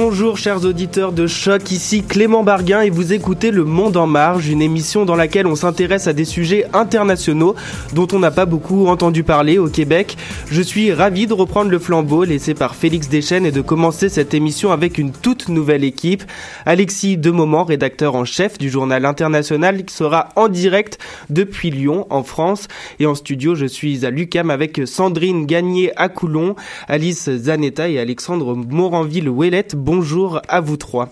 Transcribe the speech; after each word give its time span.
Bonjour 0.00 0.38
chers 0.38 0.64
auditeurs 0.64 1.10
de 1.10 1.26
choc, 1.26 1.72
ici 1.72 2.04
Clément 2.04 2.44
Barguin 2.44 2.82
et 2.82 2.88
vous 2.88 3.12
écoutez 3.12 3.50
Le 3.50 3.64
Monde 3.64 3.96
en 3.96 4.06
Marge, 4.06 4.48
une 4.48 4.62
émission 4.62 5.04
dans 5.04 5.16
laquelle 5.16 5.48
on 5.48 5.56
s'intéresse 5.56 6.06
à 6.06 6.12
des 6.12 6.24
sujets 6.24 6.66
internationaux 6.72 7.56
dont 7.94 8.06
on 8.12 8.20
n'a 8.20 8.30
pas 8.30 8.46
beaucoup 8.46 8.86
entendu 8.86 9.24
parler 9.24 9.58
au 9.58 9.66
Québec. 9.66 10.16
Je 10.52 10.62
suis 10.62 10.92
ravi 10.92 11.26
de 11.26 11.32
reprendre 11.32 11.72
le 11.72 11.80
flambeau 11.80 12.22
laissé 12.22 12.54
par 12.54 12.76
Félix 12.76 13.08
Deschênes 13.08 13.44
et 13.44 13.50
de 13.50 13.60
commencer 13.60 14.08
cette 14.08 14.34
émission 14.34 14.70
avec 14.70 14.98
une 14.98 15.10
toute 15.10 15.48
nouvelle 15.48 15.82
équipe. 15.82 16.22
Alexis 16.64 17.16
Demoment, 17.16 17.64
rédacteur 17.64 18.14
en 18.14 18.24
chef 18.24 18.56
du 18.56 18.70
journal 18.70 19.04
international 19.04 19.84
qui 19.84 19.92
sera 19.92 20.28
en 20.36 20.46
direct 20.46 21.00
depuis 21.28 21.72
Lyon 21.72 22.06
en 22.10 22.22
France 22.22 22.68
et 23.00 23.06
en 23.06 23.16
studio 23.16 23.56
je 23.56 23.66
suis 23.66 24.06
à 24.06 24.10
Lucam 24.10 24.50
avec 24.50 24.80
Sandrine 24.84 25.44
Gagné 25.44 25.90
à 25.96 26.08
Coulon, 26.08 26.54
Alice 26.86 27.28
Zanetta 27.28 27.88
et 27.88 27.98
Alexandre 27.98 28.54
Moranville-Ouellette 28.54 29.74
bonjour 29.90 30.42
à 30.48 30.60
vous 30.60 30.76
trois. 30.76 31.08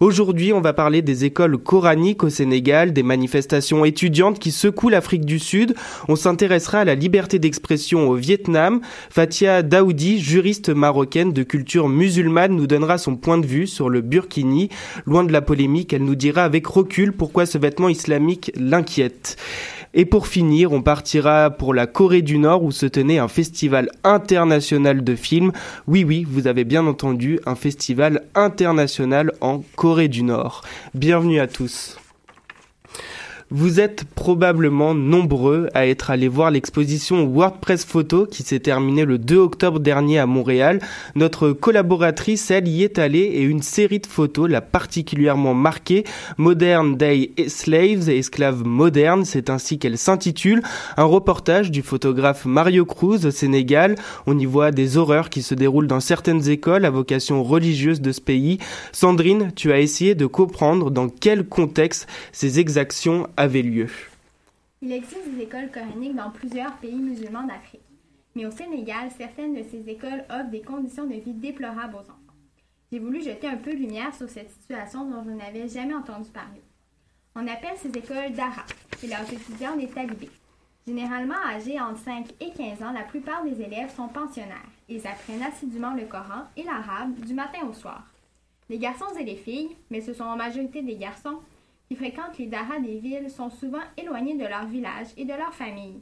Aujourd'hui, 0.00 0.52
on 0.52 0.60
va 0.60 0.72
parler 0.72 1.02
des 1.02 1.24
écoles 1.24 1.56
coraniques 1.56 2.24
au 2.24 2.28
Sénégal, 2.28 2.92
des 2.92 3.04
manifestations 3.04 3.84
étudiantes 3.84 4.40
qui 4.40 4.50
secouent 4.50 4.88
l'Afrique 4.88 5.24
du 5.24 5.38
Sud. 5.38 5.74
On 6.08 6.16
s'intéressera 6.16 6.80
à 6.80 6.84
la 6.84 6.96
liberté 6.96 7.38
d'expression 7.38 8.08
au 8.08 8.14
Vietnam. 8.14 8.80
Fatia 9.08 9.62
Daoudi, 9.62 10.18
juriste 10.18 10.70
marocaine 10.70 11.32
de 11.32 11.44
culture 11.44 11.88
musulmane, 11.88 12.56
nous 12.56 12.66
donnera 12.66 12.98
son 12.98 13.14
point 13.14 13.38
de 13.38 13.46
vue 13.46 13.68
sur 13.68 13.88
le 13.88 14.00
burkini. 14.00 14.68
Loin 15.06 15.22
de 15.22 15.32
la 15.32 15.42
polémique, 15.42 15.92
elle 15.92 16.04
nous 16.04 16.16
dira 16.16 16.42
avec 16.42 16.66
recul 16.66 17.12
pourquoi 17.12 17.46
ce 17.46 17.58
vêtement 17.58 17.88
islamique 17.88 18.50
l'inquiète. 18.56 19.36
Et 19.96 20.04
pour 20.06 20.26
finir, 20.26 20.72
on 20.72 20.82
partira 20.82 21.50
pour 21.50 21.72
la 21.72 21.86
Corée 21.86 22.22
du 22.22 22.38
Nord 22.38 22.64
où 22.64 22.72
se 22.72 22.84
tenait 22.84 23.18
un 23.18 23.28
festival 23.28 23.90
international 24.02 25.04
de 25.04 25.14
films. 25.14 25.52
Oui, 25.86 26.02
oui, 26.02 26.26
vous 26.28 26.48
avez 26.48 26.64
bien 26.64 26.84
entendu, 26.88 27.38
un 27.46 27.54
festival 27.54 28.24
international 28.34 29.32
en 29.40 29.62
Corée 29.76 29.93
du 30.02 30.22
Nord. 30.24 30.62
Bienvenue 30.92 31.38
à 31.40 31.46
tous. 31.46 31.96
Vous 33.56 33.78
êtes 33.78 34.02
probablement 34.02 34.96
nombreux 34.96 35.68
à 35.74 35.86
être 35.86 36.10
allés 36.10 36.26
voir 36.26 36.50
l'exposition 36.50 37.24
WordPress 37.24 37.84
Photo 37.84 38.26
qui 38.26 38.42
s'est 38.42 38.58
terminée 38.58 39.04
le 39.04 39.16
2 39.16 39.36
octobre 39.36 39.78
dernier 39.78 40.18
à 40.18 40.26
Montréal. 40.26 40.80
Notre 41.14 41.52
collaboratrice, 41.52 42.50
elle, 42.50 42.66
y 42.66 42.82
est 42.82 42.98
allée 42.98 43.20
et 43.20 43.42
une 43.42 43.62
série 43.62 44.00
de 44.00 44.08
photos 44.08 44.50
l'a 44.50 44.60
particulièrement 44.60 45.54
marquée. 45.54 46.02
Modern 46.36 46.96
Day 46.96 47.30
Slaves, 47.46 48.08
esclaves 48.08 48.64
modernes, 48.64 49.24
c'est 49.24 49.48
ainsi 49.48 49.78
qu'elle 49.78 49.98
s'intitule. 49.98 50.60
Un 50.96 51.04
reportage 51.04 51.70
du 51.70 51.82
photographe 51.82 52.46
Mario 52.46 52.84
Cruz 52.84 53.24
au 53.24 53.30
Sénégal. 53.30 53.94
On 54.26 54.36
y 54.36 54.46
voit 54.46 54.72
des 54.72 54.96
horreurs 54.96 55.30
qui 55.30 55.42
se 55.42 55.54
déroulent 55.54 55.86
dans 55.86 56.00
certaines 56.00 56.48
écoles 56.48 56.84
à 56.84 56.90
vocation 56.90 57.44
religieuse 57.44 58.00
de 58.00 58.10
ce 58.10 58.20
pays. 58.20 58.58
Sandrine, 58.90 59.52
tu 59.54 59.70
as 59.70 59.78
essayé 59.78 60.16
de 60.16 60.26
comprendre 60.26 60.90
dans 60.90 61.08
quel 61.08 61.44
contexte 61.46 62.08
ces 62.32 62.58
exactions 62.58 63.28
Il 64.82 64.92
existe 64.92 65.28
des 65.30 65.42
écoles 65.42 65.70
coraniques 65.70 66.14
dans 66.14 66.30
plusieurs 66.30 66.74
pays 66.76 66.94
musulmans 66.94 67.46
d'Afrique. 67.46 67.80
Mais 68.34 68.46
au 68.46 68.50
Sénégal, 68.50 69.10
certaines 69.16 69.54
de 69.54 69.62
ces 69.62 69.88
écoles 69.88 70.24
offrent 70.28 70.50
des 70.50 70.62
conditions 70.62 71.06
de 71.06 71.14
vie 71.14 71.32
déplorables 71.32 71.94
aux 71.94 72.00
enfants. 72.00 72.18
J'ai 72.90 72.98
voulu 72.98 73.22
jeter 73.22 73.46
un 73.46 73.56
peu 73.56 73.72
de 73.72 73.78
lumière 73.78 74.14
sur 74.14 74.28
cette 74.28 74.50
situation 74.50 75.08
dont 75.08 75.24
je 75.24 75.30
n'avais 75.30 75.68
jamais 75.68 75.94
entendu 75.94 76.28
parler. 76.30 76.62
On 77.34 77.46
appelle 77.46 77.76
ces 77.76 77.88
écoles 77.88 78.32
d'Ara 78.32 78.64
et 79.02 79.06
leurs 79.06 79.32
étudiants 79.32 79.76
des 79.76 79.88
talibés. 79.88 80.30
Généralement 80.86 81.34
âgés 81.48 81.80
entre 81.80 81.98
5 82.00 82.26
et 82.40 82.50
15 82.50 82.82
ans, 82.82 82.92
la 82.92 83.02
plupart 83.02 83.42
des 83.44 83.62
élèves 83.62 83.94
sont 83.94 84.08
pensionnaires. 84.08 84.70
Ils 84.88 85.06
apprennent 85.06 85.42
assidûment 85.42 85.94
le 85.94 86.04
Coran 86.04 86.44
et 86.56 86.62
l'arabe 86.62 87.18
du 87.20 87.34
matin 87.34 87.66
au 87.68 87.72
soir. 87.72 88.04
Les 88.68 88.78
garçons 88.78 89.06
et 89.18 89.24
les 89.24 89.36
filles, 89.36 89.70
mais 89.90 90.00
ce 90.00 90.12
sont 90.12 90.24
en 90.24 90.36
majorité 90.36 90.82
des 90.82 90.96
garçons, 90.96 91.40
qui 91.94 92.00
fréquentent 92.00 92.38
les 92.38 92.46
daras 92.46 92.80
des 92.80 92.98
villes 92.98 93.30
sont 93.30 93.50
souvent 93.50 93.82
éloignés 93.96 94.34
de 94.34 94.44
leur 94.44 94.66
village 94.66 95.06
et 95.16 95.24
de 95.24 95.32
leur 95.32 95.54
famille. 95.54 96.00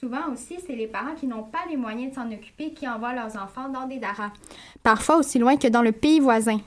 Souvent 0.00 0.32
aussi, 0.32 0.56
c'est 0.66 0.74
les 0.74 0.88
parents 0.88 1.14
qui 1.14 1.26
n'ont 1.26 1.44
pas 1.44 1.60
les 1.70 1.76
moyens 1.76 2.10
de 2.10 2.14
s'en 2.16 2.32
occuper 2.32 2.72
qui 2.72 2.88
envoient 2.88 3.14
leurs 3.14 3.36
enfants 3.36 3.68
dans 3.68 3.86
des 3.86 3.98
daras. 3.98 4.32
Parfois 4.82 5.18
aussi 5.18 5.38
loin 5.38 5.56
que 5.56 5.68
dans 5.68 5.82
le 5.82 5.92
pays 5.92 6.18
voisin. 6.18 6.58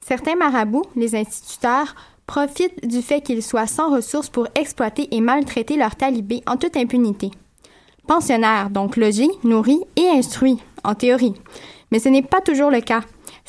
Certains 0.00 0.36
marabouts, 0.36 0.86
les 0.96 1.14
instituteurs, 1.14 1.94
profitent 2.26 2.86
du 2.86 3.02
fait 3.02 3.20
qu'ils 3.20 3.42
soient 3.42 3.66
sans 3.66 3.94
ressources 3.94 4.30
pour 4.30 4.48
exploiter 4.54 5.14
et 5.14 5.20
maltraiter 5.20 5.76
leurs 5.76 5.96
talibés 5.96 6.42
en 6.46 6.56
toute 6.56 6.78
impunité. 6.78 7.30
Pensionnaires, 8.06 8.70
donc 8.70 8.96
logés, 8.96 9.28
nourris 9.44 9.84
et 9.96 10.08
instruits, 10.08 10.58
en 10.82 10.94
théorie. 10.94 11.34
Mais 11.92 11.98
ce 11.98 12.08
n'est 12.08 12.22
pas 12.22 12.40
toujours 12.40 12.70
le 12.70 12.80
cas. 12.80 13.02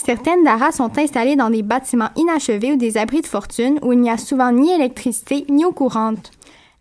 Certaines 0.05 0.43
daras 0.43 0.71
sont 0.71 0.97
installées 0.97 1.35
dans 1.35 1.49
des 1.49 1.61
bâtiments 1.61 2.09
inachevés 2.15 2.71
ou 2.73 2.77
des 2.77 2.97
abris 2.97 3.21
de 3.21 3.27
fortune 3.27 3.79
où 3.81 3.91
il 3.93 3.99
n'y 3.99 4.09
a 4.09 4.17
souvent 4.17 4.51
ni 4.51 4.71
électricité 4.71 5.45
ni 5.49 5.65
eau 5.65 5.71
courante. 5.71 6.31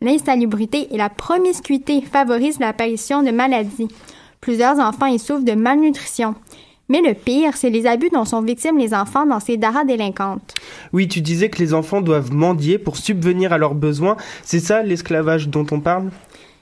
L'insalubrité 0.01 0.89
et 0.93 0.97
la 0.97 1.09
promiscuité 1.11 2.01
favorisent 2.01 2.61
l'apparition 2.61 3.23
de 3.23 3.33
maladies. 3.33 3.89
Plusieurs 4.41 4.79
enfants 4.79 5.07
y 5.07 5.19
souffrent 5.19 5.45
de 5.45 5.53
malnutrition. 5.53 6.37
Mais 6.89 7.03
le 7.03 7.13
pire, 7.13 7.57
c'est 7.57 7.71
les 7.71 7.87
abus 7.87 8.09
dont 8.09 8.25
sont 8.25 8.41
victimes 8.41 8.79
les 8.79 8.95
enfants 8.95 9.27
dans 9.27 9.41
ces 9.41 9.57
daras 9.57 9.85
délinquantes. 9.85 10.55
Oui, 10.93 11.09
tu 11.09 11.21
disais 11.21 11.51
que 11.51 11.59
les 11.59 11.75
enfants 11.75 12.01
doivent 12.01 12.33
mendier 12.33 12.79
pour 12.79 12.97
subvenir 12.97 13.53
à 13.53 13.59
leurs 13.59 13.75
besoins. 13.75 14.17
C'est 14.43 14.61
ça 14.61 14.83
l'esclavage 14.83 15.49
dont 15.49 15.67
on 15.73 15.81
parle? 15.81 16.11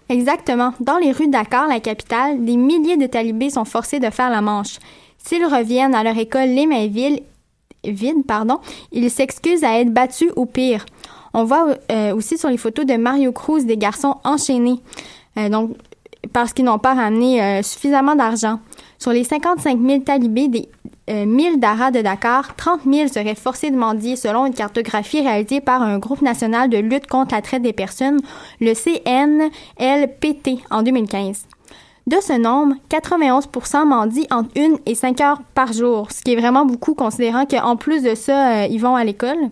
Exactement. 0.08 0.72
Dans 0.80 0.96
les 0.96 1.12
rues 1.12 1.26
de 1.26 1.32
Dakar, 1.32 1.68
la 1.68 1.80
capitale, 1.80 2.44
des 2.44 2.56
milliers 2.56 2.96
de 2.96 3.06
talibés 3.06 3.50
sont 3.50 3.64
forcés 3.64 4.00
de 4.00 4.10
faire 4.10 4.30
la 4.30 4.40
manche. 4.40 4.78
S'ils 5.26 5.44
reviennent 5.44 5.96
à 5.96 6.04
leur 6.04 6.16
école 6.16 6.50
les 6.50 6.66
mains 6.66 6.86
vides, 6.86 8.26
pardon, 8.28 8.60
ils 8.92 9.10
s'excusent 9.10 9.64
à 9.64 9.80
être 9.80 9.92
battus 9.92 10.30
ou 10.36 10.46
pire. 10.46 10.86
On 11.34 11.42
voit 11.42 11.74
euh, 11.90 12.14
aussi 12.14 12.38
sur 12.38 12.48
les 12.48 12.56
photos 12.56 12.86
de 12.86 12.94
Mario 12.94 13.32
Cruz 13.32 13.64
des 13.64 13.76
garçons 13.76 14.14
enchaînés, 14.22 14.80
euh, 15.36 15.48
donc 15.48 15.72
parce 16.32 16.52
qu'ils 16.52 16.64
n'ont 16.64 16.78
pas 16.78 16.94
ramené 16.94 17.42
euh, 17.42 17.62
suffisamment 17.62 18.14
d'argent. 18.14 18.60
Sur 19.00 19.10
les 19.10 19.24
55 19.24 19.80
000 19.84 20.00
talibés 20.02 20.46
des 20.46 20.68
1000 21.08 21.58
daras 21.58 21.90
de 21.90 22.02
Dakar, 22.02 22.54
30 22.54 22.82
000 22.84 23.08
seraient 23.08 23.34
forcés 23.34 23.72
de 23.72 23.76
mendier 23.76 24.14
selon 24.14 24.46
une 24.46 24.54
cartographie 24.54 25.22
réalisée 25.22 25.60
par 25.60 25.82
un 25.82 25.98
groupe 25.98 26.22
national 26.22 26.70
de 26.70 26.78
lutte 26.78 27.08
contre 27.08 27.34
la 27.34 27.42
traite 27.42 27.62
des 27.62 27.72
personnes, 27.72 28.20
le 28.60 28.74
CNLPT, 28.74 30.62
en 30.70 30.82
2015. 30.84 31.46
De 32.06 32.18
ce 32.20 32.34
nombre, 32.34 32.76
91% 32.88 33.84
mendient 33.84 34.26
entre 34.30 34.50
1 34.56 34.76
et 34.86 34.94
5 34.94 35.20
heures 35.22 35.40
par 35.54 35.72
jour, 35.72 36.12
ce 36.12 36.22
qui 36.22 36.34
est 36.34 36.40
vraiment 36.40 36.64
beaucoup 36.64 36.94
considérant 36.94 37.46
qu'en 37.46 37.74
plus 37.74 38.00
de 38.04 38.14
ça, 38.14 38.68
ils 38.68 38.78
vont 38.78 38.94
à 38.94 39.02
l'école. 39.02 39.48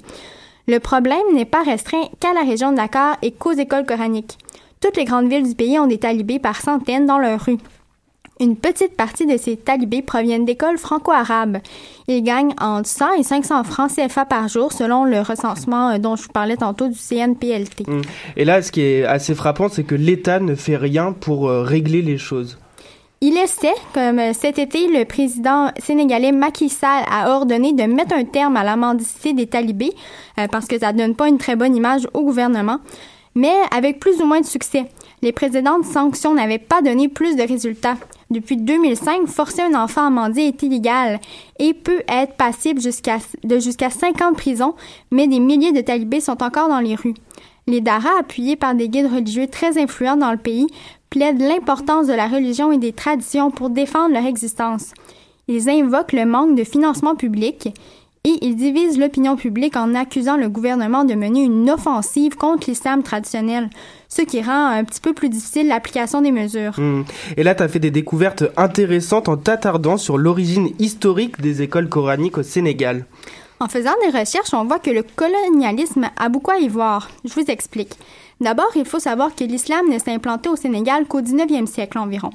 Le 0.68 0.78
problème 0.78 1.34
n'est 1.34 1.46
pas 1.46 1.64
restreint 1.64 2.04
qu'à 2.20 2.32
la 2.32 2.42
région 2.42 2.70
de 2.70 2.76
Dakar 2.76 3.16
et 3.22 3.32
qu'aux 3.32 3.54
écoles 3.54 3.84
coraniques. 3.84 4.38
Toutes 4.80 4.96
les 4.96 5.04
grandes 5.04 5.28
villes 5.28 5.48
du 5.48 5.56
pays 5.56 5.80
ont 5.80 5.88
des 5.88 5.98
talibés 5.98 6.38
par 6.38 6.60
centaines 6.60 7.06
dans 7.06 7.18
leurs 7.18 7.40
rues. 7.40 7.58
Une 8.40 8.56
petite 8.56 8.96
partie 8.96 9.26
de 9.26 9.36
ces 9.36 9.56
talibés 9.56 10.02
proviennent 10.02 10.44
d'écoles 10.44 10.76
franco-arabes. 10.76 11.58
Ils 12.08 12.22
gagnent 12.22 12.54
entre 12.60 12.88
100 12.88 13.12
et 13.20 13.22
500 13.22 13.62
francs 13.62 13.92
CFA 13.94 14.24
par 14.24 14.48
jour 14.48 14.72
selon 14.72 15.04
le 15.04 15.20
recensement 15.20 15.90
euh, 15.90 15.98
dont 15.98 16.16
je 16.16 16.24
vous 16.24 16.32
parlais 16.32 16.56
tantôt 16.56 16.88
du 16.88 16.98
CNPLT. 16.98 17.86
Mmh. 17.86 18.00
Et 18.36 18.44
là, 18.44 18.60
ce 18.60 18.72
qui 18.72 18.80
est 18.80 19.04
assez 19.04 19.36
frappant, 19.36 19.68
c'est 19.68 19.84
que 19.84 19.94
l'État 19.94 20.40
ne 20.40 20.56
fait 20.56 20.76
rien 20.76 21.12
pour 21.12 21.48
euh, 21.48 21.62
régler 21.62 22.02
les 22.02 22.18
choses. 22.18 22.58
Il 23.20 23.38
essaie, 23.38 23.72
comme 23.94 24.18
euh, 24.18 24.32
cet 24.32 24.58
été, 24.58 24.88
le 24.88 25.04
président 25.04 25.70
sénégalais 25.78 26.32
Macky 26.32 26.68
Sall 26.68 27.04
a 27.08 27.30
ordonné 27.36 27.72
de 27.72 27.84
mettre 27.84 28.16
un 28.16 28.24
terme 28.24 28.56
à 28.56 28.64
la 28.64 28.74
mendicité 28.74 29.32
des 29.32 29.46
talibés, 29.46 29.92
parce 30.50 30.66
que 30.66 30.78
ça 30.78 30.92
donne 30.92 31.14
pas 31.14 31.28
une 31.28 31.38
très 31.38 31.54
bonne 31.54 31.76
image 31.76 32.08
au 32.12 32.22
gouvernement, 32.22 32.80
mais 33.36 33.54
avec 33.74 34.00
plus 34.00 34.20
ou 34.20 34.26
moins 34.26 34.40
de 34.40 34.46
succès. 34.46 34.86
Les 35.22 35.32
précédentes 35.32 35.84
sanctions 35.84 36.34
n'avaient 36.34 36.58
pas 36.58 36.82
donné 36.82 37.08
plus 37.08 37.36
de 37.36 37.42
résultats. 37.42 37.96
Depuis 38.30 38.56
2005, 38.56 39.26
forcer 39.26 39.62
un 39.62 39.74
enfant 39.74 40.06
à 40.06 40.10
mendier 40.10 40.48
est 40.48 40.62
illégal 40.62 41.20
et 41.58 41.74
peut 41.74 42.02
être 42.08 42.34
passible 42.34 42.80
jusqu'à 42.80 43.18
de 43.42 43.58
jusqu'à 43.58 43.90
5 43.90 44.22
ans 44.22 44.30
de 44.30 44.36
prison, 44.36 44.74
mais 45.10 45.26
des 45.26 45.40
milliers 45.40 45.72
de 45.72 45.80
talibés 45.80 46.20
sont 46.20 46.42
encore 46.42 46.68
dans 46.68 46.80
les 46.80 46.94
rues. 46.94 47.14
Les 47.66 47.80
daras, 47.80 48.18
appuyés 48.20 48.56
par 48.56 48.74
des 48.74 48.88
guides 48.88 49.12
religieux 49.12 49.46
très 49.46 49.78
influents 49.78 50.16
dans 50.16 50.32
le 50.32 50.38
pays, 50.38 50.66
plaident 51.10 51.40
l'importance 51.40 52.06
de 52.06 52.12
la 52.12 52.28
religion 52.28 52.72
et 52.72 52.78
des 52.78 52.92
traditions 52.92 53.50
pour 53.50 53.70
défendre 53.70 54.14
leur 54.14 54.26
existence. 54.26 54.92
Ils 55.48 55.68
invoquent 55.68 56.12
le 56.12 56.26
manque 56.26 56.56
de 56.56 56.64
financement 56.64 57.14
public 57.14 57.68
et 58.24 58.38
ils 58.40 58.56
divisent 58.56 58.98
l'opinion 58.98 59.36
publique 59.36 59.76
en 59.76 59.94
accusant 59.94 60.36
le 60.36 60.48
gouvernement 60.48 61.04
de 61.04 61.14
mener 61.14 61.42
une 61.42 61.70
offensive 61.70 62.36
contre 62.36 62.68
l'islam 62.70 63.02
traditionnel, 63.02 63.68
ce 64.14 64.22
qui 64.22 64.40
rend 64.40 64.66
un 64.66 64.84
petit 64.84 65.00
peu 65.00 65.12
plus 65.12 65.28
difficile 65.28 65.66
l'application 65.66 66.22
des 66.22 66.30
mesures. 66.30 66.78
Mmh. 66.78 67.04
Et 67.36 67.42
là, 67.42 67.54
tu 67.56 67.64
as 67.64 67.68
fait 67.68 67.80
des 67.80 67.90
découvertes 67.90 68.44
intéressantes 68.56 69.28
en 69.28 69.36
t'attardant 69.36 69.96
sur 69.96 70.18
l'origine 70.18 70.70
historique 70.78 71.40
des 71.40 71.62
écoles 71.62 71.88
coraniques 71.88 72.38
au 72.38 72.44
Sénégal. 72.44 73.06
En 73.58 73.68
faisant 73.68 73.94
des 74.02 74.16
recherches, 74.16 74.54
on 74.54 74.64
voit 74.64 74.78
que 74.78 74.90
le 74.90 75.02
colonialisme 75.02 76.10
a 76.16 76.28
beaucoup 76.28 76.52
à 76.52 76.58
y 76.58 76.68
voir. 76.68 77.08
Je 77.24 77.34
vous 77.34 77.46
explique. 77.48 77.96
D'abord, 78.40 78.70
il 78.76 78.84
faut 78.84 79.00
savoir 79.00 79.34
que 79.34 79.42
l'islam 79.42 79.88
ne 79.90 79.98
s'est 79.98 80.12
implanté 80.12 80.48
au 80.48 80.56
Sénégal 80.56 81.06
qu'au 81.06 81.20
19e 81.20 81.66
siècle 81.66 81.98
environ, 81.98 82.30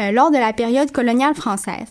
euh, 0.00 0.10
lors 0.12 0.30
de 0.30 0.38
la 0.38 0.52
période 0.52 0.92
coloniale 0.92 1.34
française. 1.34 1.88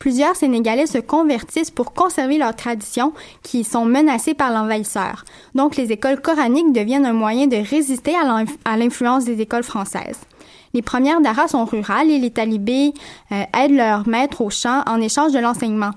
Plusieurs 0.00 0.34
Sénégalais 0.34 0.86
se 0.86 0.96
convertissent 0.96 1.70
pour 1.70 1.92
conserver 1.92 2.38
leurs 2.38 2.56
traditions 2.56 3.12
qui 3.42 3.64
sont 3.64 3.84
menacées 3.84 4.32
par 4.32 4.50
l'envahisseur. 4.50 5.26
Donc 5.54 5.76
les 5.76 5.92
écoles 5.92 6.22
coraniques 6.22 6.72
deviennent 6.72 7.04
un 7.04 7.12
moyen 7.12 7.46
de 7.46 7.56
résister 7.56 8.14
à 8.16 8.76
l'influence 8.78 9.26
des 9.26 9.42
écoles 9.42 9.62
françaises. 9.62 10.18
Les 10.72 10.80
premières 10.80 11.20
daras 11.20 11.48
sont 11.48 11.66
rurales 11.66 12.10
et 12.10 12.18
les 12.18 12.30
talibés 12.30 12.94
euh, 13.30 13.42
aident 13.58 13.76
leurs 13.76 14.08
maîtres 14.08 14.40
au 14.40 14.48
champ 14.48 14.82
en 14.86 15.02
échange 15.02 15.32
de 15.32 15.38
l'enseignement. 15.38 15.90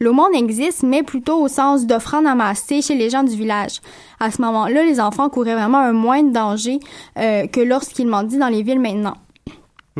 L'aumône 0.00 0.34
existe, 0.34 0.82
mais 0.82 1.02
plutôt 1.02 1.38
au 1.42 1.48
sens 1.48 1.84
d'offrande 1.84 2.26
amassée 2.26 2.80
chez 2.80 2.94
les 2.94 3.10
gens 3.10 3.24
du 3.24 3.36
village. 3.36 3.80
À 4.20 4.30
ce 4.30 4.40
moment-là, 4.40 4.84
les 4.84 5.00
enfants 5.00 5.28
couraient 5.28 5.54
vraiment 5.54 5.78
un 5.80 5.92
moindre 5.92 6.32
danger 6.32 6.80
euh, 7.18 7.46
que 7.46 7.60
lorsqu'ils 7.60 8.06
mendient 8.06 8.38
dans 8.38 8.48
les 8.48 8.62
villes 8.62 8.80
maintenant. 8.80 9.16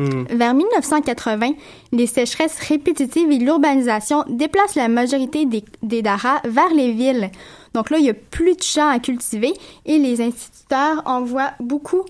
Hmm. 0.01 0.23
Vers 0.29 0.53
1980, 0.55 1.51
les 1.91 2.07
sécheresses 2.07 2.57
répétitives 2.59 3.31
et 3.31 3.37
l'urbanisation 3.37 4.23
déplacent 4.27 4.75
la 4.75 4.87
majorité 4.87 5.45
des, 5.45 5.63
des 5.83 6.01
daras 6.01 6.39
vers 6.43 6.73
les 6.73 6.91
villes. 6.91 7.29
Donc 7.73 7.89
là, 7.89 7.97
il 7.99 8.03
n'y 8.03 8.09
a 8.09 8.15
plus 8.15 8.55
de 8.55 8.63
champs 8.63 8.89
à 8.89 8.99
cultiver 8.99 9.53
et 9.85 9.97
les 9.99 10.21
instituteurs 10.21 11.03
envoient 11.05 11.51
beaucoup 11.59 12.03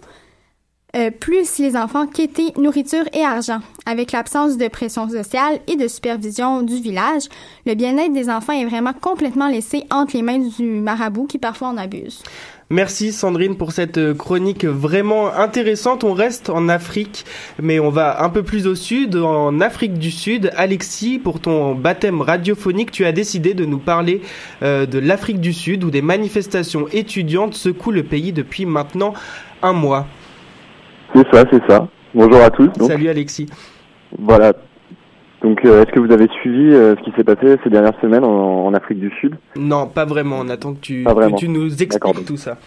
euh, 0.96 1.12
plus 1.12 1.58
les 1.60 1.76
enfants 1.76 2.08
quêter 2.08 2.54
nourriture 2.58 3.06
et 3.14 3.24
argent. 3.24 3.60
Avec 3.86 4.12
l'absence 4.12 4.58
de 4.58 4.68
pression 4.68 5.10
sociale 5.10 5.60
et 5.68 5.76
de 5.76 5.88
supervision 5.88 6.62
du 6.62 6.82
village, 6.82 7.24
le 7.66 7.76
bien-être 7.76 8.14
des 8.14 8.30
enfants 8.30 8.54
est 8.54 8.66
vraiment 8.66 8.94
complètement 8.94 9.48
laissé 9.48 9.86
entre 9.90 10.16
les 10.16 10.22
mains 10.22 10.40
du 10.40 10.64
marabout 10.64 11.28
qui 11.28 11.38
parfois 11.38 11.70
en 11.70 11.78
abuse. 11.78 12.22
Merci 12.72 13.12
Sandrine 13.12 13.58
pour 13.58 13.74
cette 13.74 13.98
euh, 13.98 14.14
chronique 14.14 14.64
vraiment 14.64 15.34
intéressante. 15.34 16.06
On 16.06 16.14
reste 16.14 16.50
en 16.50 16.70
Afrique, 16.70 17.26
mais 17.62 17.82
on 17.82 17.90
va 17.90 18.24
un 18.24 18.30
peu 18.30 18.44
plus 18.44 18.66
au 18.66 18.76
sud, 18.76 19.18
en 19.18 19.60
Afrique 19.60 19.96
du 19.96 20.10
Sud. 20.10 20.52
Alexis, 20.56 21.20
pour 21.20 21.42
ton 21.42 21.76
baptême 21.76 22.22
radiophonique, 22.22 22.92
tu 22.92 23.04
as 23.04 23.12
décidé 23.12 23.54
de 23.54 23.66
nous 23.66 23.78
parler 23.78 24.22
euh, 24.64 24.86
de 24.86 25.00
l'Afrique 25.00 25.42
du 25.42 25.52
Sud 25.52 25.84
où 25.84 25.92
des 25.92 26.02
manifestations 26.02 26.88
étudiantes 26.94 27.56
secouent 27.56 27.92
le 27.92 28.04
pays 28.04 28.32
depuis 28.32 28.66
maintenant 28.66 29.14
un 29.62 29.74
mois. 29.74 30.08
C'est 31.13 31.27
ça, 31.34 31.44
c'est 31.51 31.62
ça. 31.70 31.88
Bonjour 32.13 32.41
à 32.41 32.50
tous. 32.50 32.70
Salut 32.88 33.10
Alexis. 33.10 33.48
Voilà, 34.18 34.53
donc, 35.41 35.65
euh, 35.65 35.82
est-ce 35.82 35.91
que 35.91 36.00
vous 36.00 36.12
avez 36.12 36.27
suivi 36.27 36.72
euh, 36.72 36.96
ce 36.96 37.01
qui 37.01 37.12
s'est 37.15 37.24
passé 37.24 37.58
ces 37.63 37.70
dernières 37.72 38.00
semaines 38.00 38.24
en, 38.24 38.72
Afrique 38.75 39.00
du 39.00 39.10
Sud? 39.20 39.36
Non, 39.56 39.88
pas 39.88 40.06
vraiment. 40.06 40.38
On 40.39 40.50
attend 40.50 40.74
que 40.75 40.80
tu, 40.80 41.03
que 41.03 41.36
tu 41.36 41.50
nous 41.50 41.82
expliques 41.82 42.25
tout 42.25 42.38
ça. 42.38 42.58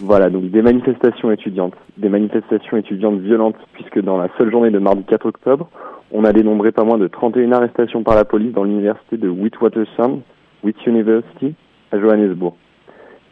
Voilà, 0.00 0.28
donc 0.28 0.50
des 0.50 0.60
manifestations 0.60 1.30
étudiantes. 1.30 1.74
Des 1.96 2.08
manifestations 2.08 2.76
étudiantes 2.76 3.20
violentes, 3.20 3.56
puisque 3.74 4.02
dans 4.02 4.18
la 4.18 4.28
seule 4.36 4.50
journée 4.50 4.70
de 4.70 4.78
mardi 4.78 5.04
4 5.04 5.26
octobre, 5.26 5.68
on 6.10 6.24
a 6.24 6.32
dénombré 6.32 6.72
pas 6.72 6.84
moins 6.84 6.98
de 6.98 7.06
31 7.06 7.52
arrestations 7.52 8.02
par 8.02 8.16
la 8.16 8.24
police 8.24 8.52
dans 8.52 8.64
l'université 8.64 9.16
de 9.16 9.28
Witwatersrand, 9.28 10.20
Wit 10.64 10.76
University, 10.84 11.54
à 11.92 11.98
Johannesburg. 11.98 12.54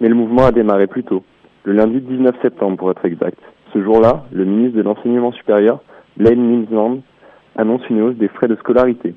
Mais 0.00 0.08
le 0.08 0.14
mouvement 0.14 0.46
a 0.46 0.52
démarré 0.52 0.86
plus 0.86 1.04
tôt, 1.04 1.24
le 1.64 1.72
lundi 1.72 2.00
19 2.00 2.36
septembre 2.42 2.76
pour 2.76 2.90
être 2.92 3.04
exact. 3.04 3.38
Ce 3.74 3.82
jour-là, 3.82 4.22
le 4.30 4.44
ministre 4.44 4.76
de 4.76 4.82
l'Enseignement 4.82 5.32
supérieur, 5.32 5.80
Blaine 6.16 6.48
Linsland, 6.48 7.00
annonce 7.56 7.82
une 7.90 8.02
hausse 8.02 8.14
des 8.14 8.28
frais 8.28 8.46
de 8.46 8.54
scolarité. 8.54 9.14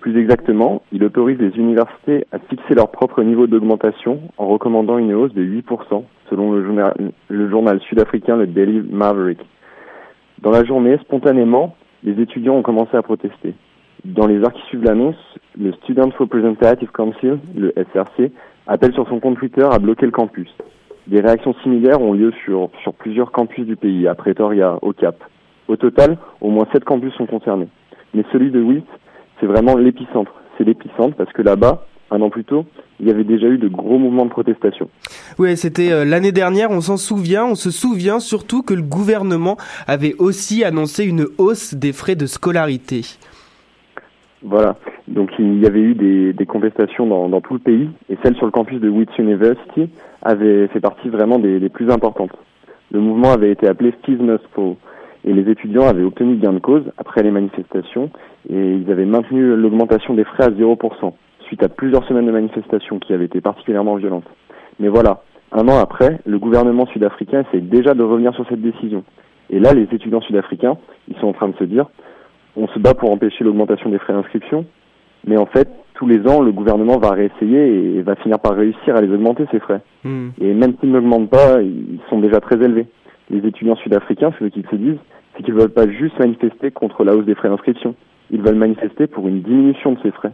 Plus 0.00 0.18
exactement, 0.18 0.80
il 0.90 1.04
autorise 1.04 1.38
les 1.38 1.54
universités 1.58 2.24
à 2.32 2.38
fixer 2.38 2.74
leur 2.74 2.90
propre 2.90 3.22
niveau 3.22 3.46
d'augmentation 3.46 4.22
en 4.38 4.46
recommandant 4.46 4.96
une 4.96 5.12
hausse 5.12 5.34
de 5.34 5.44
8%, 5.44 6.04
selon 6.30 6.52
le 6.52 7.50
journal, 7.50 7.80
sud-africain 7.82 8.38
le 8.38 8.46
Daily 8.46 8.80
Maverick. 8.90 9.40
Dans 10.40 10.50
la 10.50 10.64
journée, 10.64 10.96
spontanément, 11.02 11.76
les 12.02 12.18
étudiants 12.22 12.54
ont 12.54 12.62
commencé 12.62 12.96
à 12.96 13.02
protester. 13.02 13.52
Dans 14.06 14.26
les 14.26 14.38
heures 14.38 14.54
qui 14.54 14.62
suivent 14.68 14.84
l'annonce, 14.84 15.18
le 15.60 15.72
Student 15.72 16.08
Representative 16.18 16.90
Council, 16.90 17.38
le 17.54 17.74
SRC, 17.76 18.32
appelle 18.66 18.94
sur 18.94 19.06
son 19.08 19.20
compte 19.20 19.36
Twitter 19.36 19.66
à 19.70 19.78
bloquer 19.78 20.06
le 20.06 20.12
campus. 20.12 20.48
Des 21.06 21.20
réactions 21.20 21.54
similaires 21.62 22.00
ont 22.00 22.12
lieu 22.12 22.32
sur, 22.44 22.70
plusieurs 22.98 23.32
campus 23.32 23.66
du 23.66 23.76
pays, 23.76 24.06
à 24.06 24.14
Pretoria, 24.14 24.78
au 24.82 24.92
Cap. 24.92 25.22
Au 25.68 25.76
total, 25.76 26.18
au 26.40 26.50
moins 26.50 26.66
sept 26.72 26.84
campus 26.84 27.14
sont 27.14 27.26
concernés. 27.26 27.68
Mais 28.14 28.24
celui 28.32 28.50
de 28.50 28.60
Witt, 28.60 28.86
c'est 29.38 29.46
vraiment 29.46 29.76
l'épicentre. 29.76 30.32
C'est 30.58 30.64
l'épicentre 30.64 31.16
parce 31.16 31.32
que 31.32 31.42
là-bas, 31.42 31.86
un 32.10 32.20
an 32.20 32.30
plus 32.30 32.44
tôt, 32.44 32.64
il 32.98 33.06
y 33.06 33.10
avait 33.10 33.24
déjà 33.24 33.46
eu 33.46 33.58
de 33.58 33.68
gros 33.68 33.98
mouvements 33.98 34.24
de 34.24 34.30
protestation. 34.30 34.88
Oui, 35.38 35.56
c'était 35.56 35.92
euh, 35.92 36.04
l'année 36.04 36.32
dernière, 36.32 36.70
on 36.70 36.80
s'en 36.80 36.96
souvient, 36.96 37.46
on 37.46 37.54
se 37.54 37.70
souvient 37.70 38.18
surtout 38.18 38.62
que 38.62 38.74
le 38.74 38.82
gouvernement 38.82 39.56
avait 39.86 40.14
aussi 40.18 40.64
annoncé 40.64 41.04
une 41.04 41.26
hausse 41.38 41.74
des 41.74 41.92
frais 41.92 42.16
de 42.16 42.26
scolarité. 42.26 43.02
Voilà, 44.42 44.76
donc 45.06 45.30
il 45.38 45.60
y 45.60 45.66
avait 45.66 45.80
eu 45.80 45.94
des, 45.94 46.32
des 46.32 46.46
contestations 46.46 47.06
dans, 47.06 47.28
dans, 47.28 47.42
tout 47.42 47.52
le 47.52 47.60
pays, 47.60 47.90
et 48.08 48.16
celle 48.22 48.36
sur 48.36 48.46
le 48.46 48.52
campus 48.52 48.80
de 48.80 48.88
Wits 48.88 49.06
University 49.18 49.90
avait 50.22 50.66
fait 50.68 50.80
partie 50.80 51.10
vraiment 51.10 51.38
des, 51.38 51.60
des 51.60 51.68
plus 51.68 51.90
importantes. 51.90 52.32
Le 52.90 53.00
mouvement 53.00 53.32
avait 53.32 53.50
été 53.50 53.68
appelé 53.68 53.92
Steve 54.02 54.22
Nussfall, 54.22 54.76
et 55.24 55.34
les 55.34 55.50
étudiants 55.50 55.86
avaient 55.86 56.02
obtenu 56.02 56.36
gain 56.36 56.54
de 56.54 56.58
cause 56.58 56.84
après 56.96 57.22
les 57.22 57.30
manifestations, 57.30 58.10
et 58.48 58.72
ils 58.76 58.90
avaient 58.90 59.04
maintenu 59.04 59.54
l'augmentation 59.56 60.14
des 60.14 60.24
frais 60.24 60.44
à 60.44 60.50
0%, 60.50 61.12
suite 61.42 61.62
à 61.62 61.68
plusieurs 61.68 62.06
semaines 62.08 62.26
de 62.26 62.32
manifestations 62.32 62.98
qui 62.98 63.12
avaient 63.12 63.26
été 63.26 63.42
particulièrement 63.42 63.96
violentes. 63.96 64.28
Mais 64.78 64.88
voilà, 64.88 65.22
un 65.52 65.68
an 65.68 65.78
après, 65.78 66.20
le 66.24 66.38
gouvernement 66.38 66.86
sud-africain 66.86 67.44
essaie 67.46 67.60
déjà 67.60 67.92
de 67.92 68.02
revenir 68.02 68.34
sur 68.34 68.48
cette 68.48 68.62
décision. 68.62 69.04
Et 69.50 69.58
là, 69.58 69.74
les 69.74 69.82
étudiants 69.82 70.22
sud-africains, 70.22 70.78
ils 71.08 71.16
sont 71.16 71.26
en 71.26 71.32
train 71.32 71.48
de 71.48 71.56
se 71.56 71.64
dire, 71.64 71.86
on 72.56 72.68
se 72.68 72.78
bat 72.78 72.94
pour 72.94 73.10
empêcher 73.10 73.44
l'augmentation 73.44 73.90
des 73.90 73.98
frais 73.98 74.12
d'inscription, 74.12 74.66
mais 75.26 75.36
en 75.36 75.46
fait, 75.46 75.68
tous 75.94 76.06
les 76.06 76.26
ans, 76.26 76.40
le 76.40 76.52
gouvernement 76.52 76.98
va 76.98 77.10
réessayer 77.10 77.96
et 77.96 78.02
va 78.02 78.16
finir 78.16 78.38
par 78.38 78.56
réussir 78.56 78.96
à 78.96 79.00
les 79.00 79.12
augmenter, 79.12 79.44
ces 79.50 79.60
frais. 79.60 79.82
Hmm. 80.04 80.28
Et 80.40 80.54
même 80.54 80.74
s'ils 80.80 80.90
n'augmentent 80.90 81.30
pas, 81.30 81.60
ils 81.60 82.00
sont 82.08 82.20
déjà 82.20 82.40
très 82.40 82.56
élevés. 82.56 82.86
Les 83.28 83.46
étudiants 83.46 83.76
sud-africains, 83.76 84.32
ce 84.38 84.44
qu'ils 84.46 84.66
se 84.70 84.76
disent, 84.76 84.98
c'est 85.36 85.42
qu'ils 85.42 85.54
ne 85.54 85.60
veulent 85.60 85.72
pas 85.74 85.88
juste 85.88 86.18
manifester 86.18 86.70
contre 86.70 87.04
la 87.04 87.14
hausse 87.14 87.26
des 87.26 87.34
frais 87.34 87.48
d'inscription. 87.48 87.94
Ils 88.30 88.40
veulent 88.40 88.56
manifester 88.56 89.06
pour 89.06 89.28
une 89.28 89.42
diminution 89.42 89.92
de 89.92 89.98
ces 90.02 90.10
frais. 90.10 90.32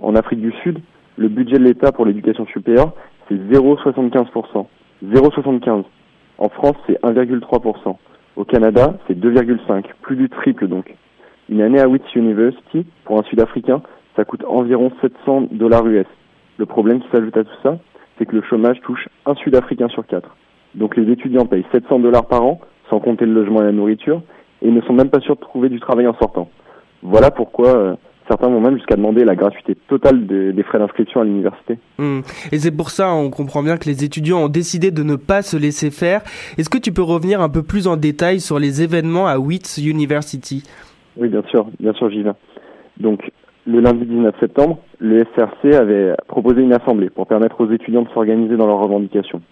En 0.00 0.14
Afrique 0.14 0.40
du 0.40 0.52
Sud, 0.62 0.78
le 1.16 1.28
budget 1.28 1.58
de 1.58 1.64
l'État 1.64 1.90
pour 1.90 2.04
l'éducation 2.04 2.46
supérieure, 2.46 2.92
c'est 3.28 3.34
0,75%. 3.34 4.66
0,75. 5.04 5.84
En 6.38 6.48
France, 6.48 6.76
c'est 6.86 7.00
1,3%. 7.02 7.96
Au 8.36 8.44
Canada, 8.44 8.98
c'est 9.06 9.18
2,5. 9.18 9.84
Plus 10.02 10.16
du 10.16 10.28
triple 10.28 10.68
donc. 10.68 10.94
Une 11.48 11.62
année 11.62 11.80
à 11.80 11.88
Wits 11.88 12.02
University, 12.14 12.84
pour 13.04 13.18
un 13.18 13.22
Sud-Africain, 13.24 13.80
ça 14.16 14.24
coûte 14.24 14.44
environ 14.46 14.90
700 15.00 15.48
dollars 15.52 15.86
US. 15.86 16.06
Le 16.58 16.66
problème 16.66 17.00
qui 17.00 17.08
s'ajoute 17.10 17.36
à 17.36 17.44
tout 17.44 17.56
ça, 17.62 17.78
c'est 18.18 18.26
que 18.26 18.34
le 18.34 18.42
chômage 18.42 18.80
touche 18.82 19.08
un 19.26 19.34
Sud-Africain 19.34 19.88
sur 19.88 20.06
quatre. 20.06 20.36
Donc 20.74 20.96
les 20.96 21.10
étudiants 21.10 21.46
payent 21.46 21.64
700 21.72 22.00
dollars 22.00 22.26
par 22.26 22.44
an, 22.44 22.60
sans 22.90 23.00
compter 23.00 23.24
le 23.24 23.32
logement 23.32 23.62
et 23.62 23.64
la 23.64 23.72
nourriture, 23.72 24.22
et 24.60 24.70
ne 24.70 24.80
sont 24.82 24.92
même 24.92 25.10
pas 25.10 25.20
sûrs 25.20 25.36
de 25.36 25.40
trouver 25.40 25.68
du 25.68 25.80
travail 25.80 26.06
en 26.06 26.14
sortant. 26.14 26.50
Voilà 27.02 27.30
pourquoi 27.30 27.76
euh, 27.76 27.94
certains 28.28 28.48
vont 28.48 28.60
même 28.60 28.76
jusqu'à 28.76 28.96
demander 28.96 29.24
la 29.24 29.36
gratuité 29.36 29.76
totale 29.88 30.26
de, 30.26 30.50
des 30.50 30.62
frais 30.62 30.78
d'inscription 30.78 31.20
à 31.20 31.24
l'université. 31.24 31.78
Mmh. 31.98 32.20
Et 32.52 32.58
c'est 32.58 32.72
pour 32.72 32.90
ça, 32.90 33.12
on 33.12 33.30
comprend 33.30 33.62
bien 33.62 33.76
que 33.76 33.86
les 33.86 34.04
étudiants 34.04 34.44
ont 34.44 34.48
décidé 34.48 34.90
de 34.90 35.02
ne 35.02 35.16
pas 35.16 35.42
se 35.42 35.56
laisser 35.56 35.90
faire. 35.90 36.22
Est-ce 36.58 36.68
que 36.68 36.78
tu 36.78 36.92
peux 36.92 37.02
revenir 37.02 37.40
un 37.40 37.48
peu 37.48 37.62
plus 37.62 37.86
en 37.86 37.96
détail 37.96 38.40
sur 38.40 38.58
les 38.58 38.82
événements 38.82 39.26
à 39.26 39.38
Wits 39.38 39.78
University? 39.78 40.64
Oui, 41.18 41.28
bien 41.28 41.42
sûr, 41.50 41.66
bien 41.80 41.92
sûr, 41.94 42.10
j'y 42.10 42.22
vais. 42.22 42.30
Donc, 42.98 43.32
le 43.66 43.80
lundi 43.80 44.06
19 44.06 44.38
septembre, 44.38 44.78
le 45.00 45.24
SRC 45.34 45.74
avait 45.74 46.14
proposé 46.28 46.62
une 46.62 46.72
assemblée 46.72 47.10
pour 47.10 47.26
permettre 47.26 47.60
aux 47.60 47.70
étudiants 47.72 48.02
de 48.02 48.08
s'organiser 48.10 48.56
dans 48.56 48.68
leurs 48.68 48.78
revendications. 48.78 49.42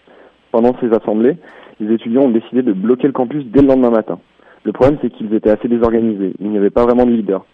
Pendant 0.52 0.76
ces 0.80 0.92
assemblées, 0.94 1.36
les 1.80 1.92
étudiants 1.92 2.22
ont 2.22 2.30
décidé 2.30 2.62
de 2.62 2.72
bloquer 2.72 3.08
le 3.08 3.12
campus 3.12 3.44
dès 3.46 3.62
le 3.62 3.66
lendemain 3.66 3.90
matin. 3.90 4.20
Le 4.62 4.72
problème, 4.72 4.98
c'est 5.02 5.10
qu'ils 5.10 5.34
étaient 5.34 5.50
assez 5.50 5.66
désorganisés. 5.66 6.34
Il 6.38 6.50
n'y 6.50 6.56
avait 6.56 6.70
pas 6.70 6.84
vraiment 6.84 7.04
de 7.04 7.10
leader. 7.10 7.44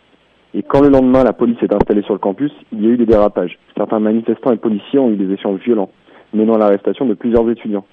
Et 0.54 0.62
quand 0.62 0.82
le 0.82 0.90
lendemain, 0.90 1.24
la 1.24 1.32
police 1.32 1.56
est 1.62 1.74
installée 1.74 2.02
sur 2.02 2.12
le 2.12 2.18
campus, 2.18 2.52
il 2.70 2.84
y 2.84 2.86
a 2.86 2.90
eu 2.90 2.98
des 2.98 3.06
dérapages. 3.06 3.58
Certains 3.76 3.98
manifestants 3.98 4.52
et 4.52 4.58
policiers 4.58 4.98
ont 4.98 5.10
eu 5.10 5.16
des 5.16 5.32
échanges 5.32 5.60
violents, 5.60 5.90
menant 6.34 6.54
à 6.54 6.58
l'arrestation 6.58 7.06
de 7.06 7.14
plusieurs 7.14 7.48
étudiants. 7.48 7.86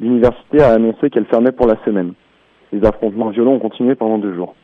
L'université 0.00 0.62
a 0.62 0.70
annoncé 0.72 1.10
qu'elle 1.10 1.26
fermait 1.26 1.52
pour 1.52 1.66
la 1.66 1.76
semaine. 1.84 2.14
Les 2.72 2.82
affrontements 2.86 3.28
violents 3.28 3.52
ont 3.52 3.58
continué 3.58 3.94
pendant 3.94 4.16
deux 4.16 4.34
jours. 4.34 4.54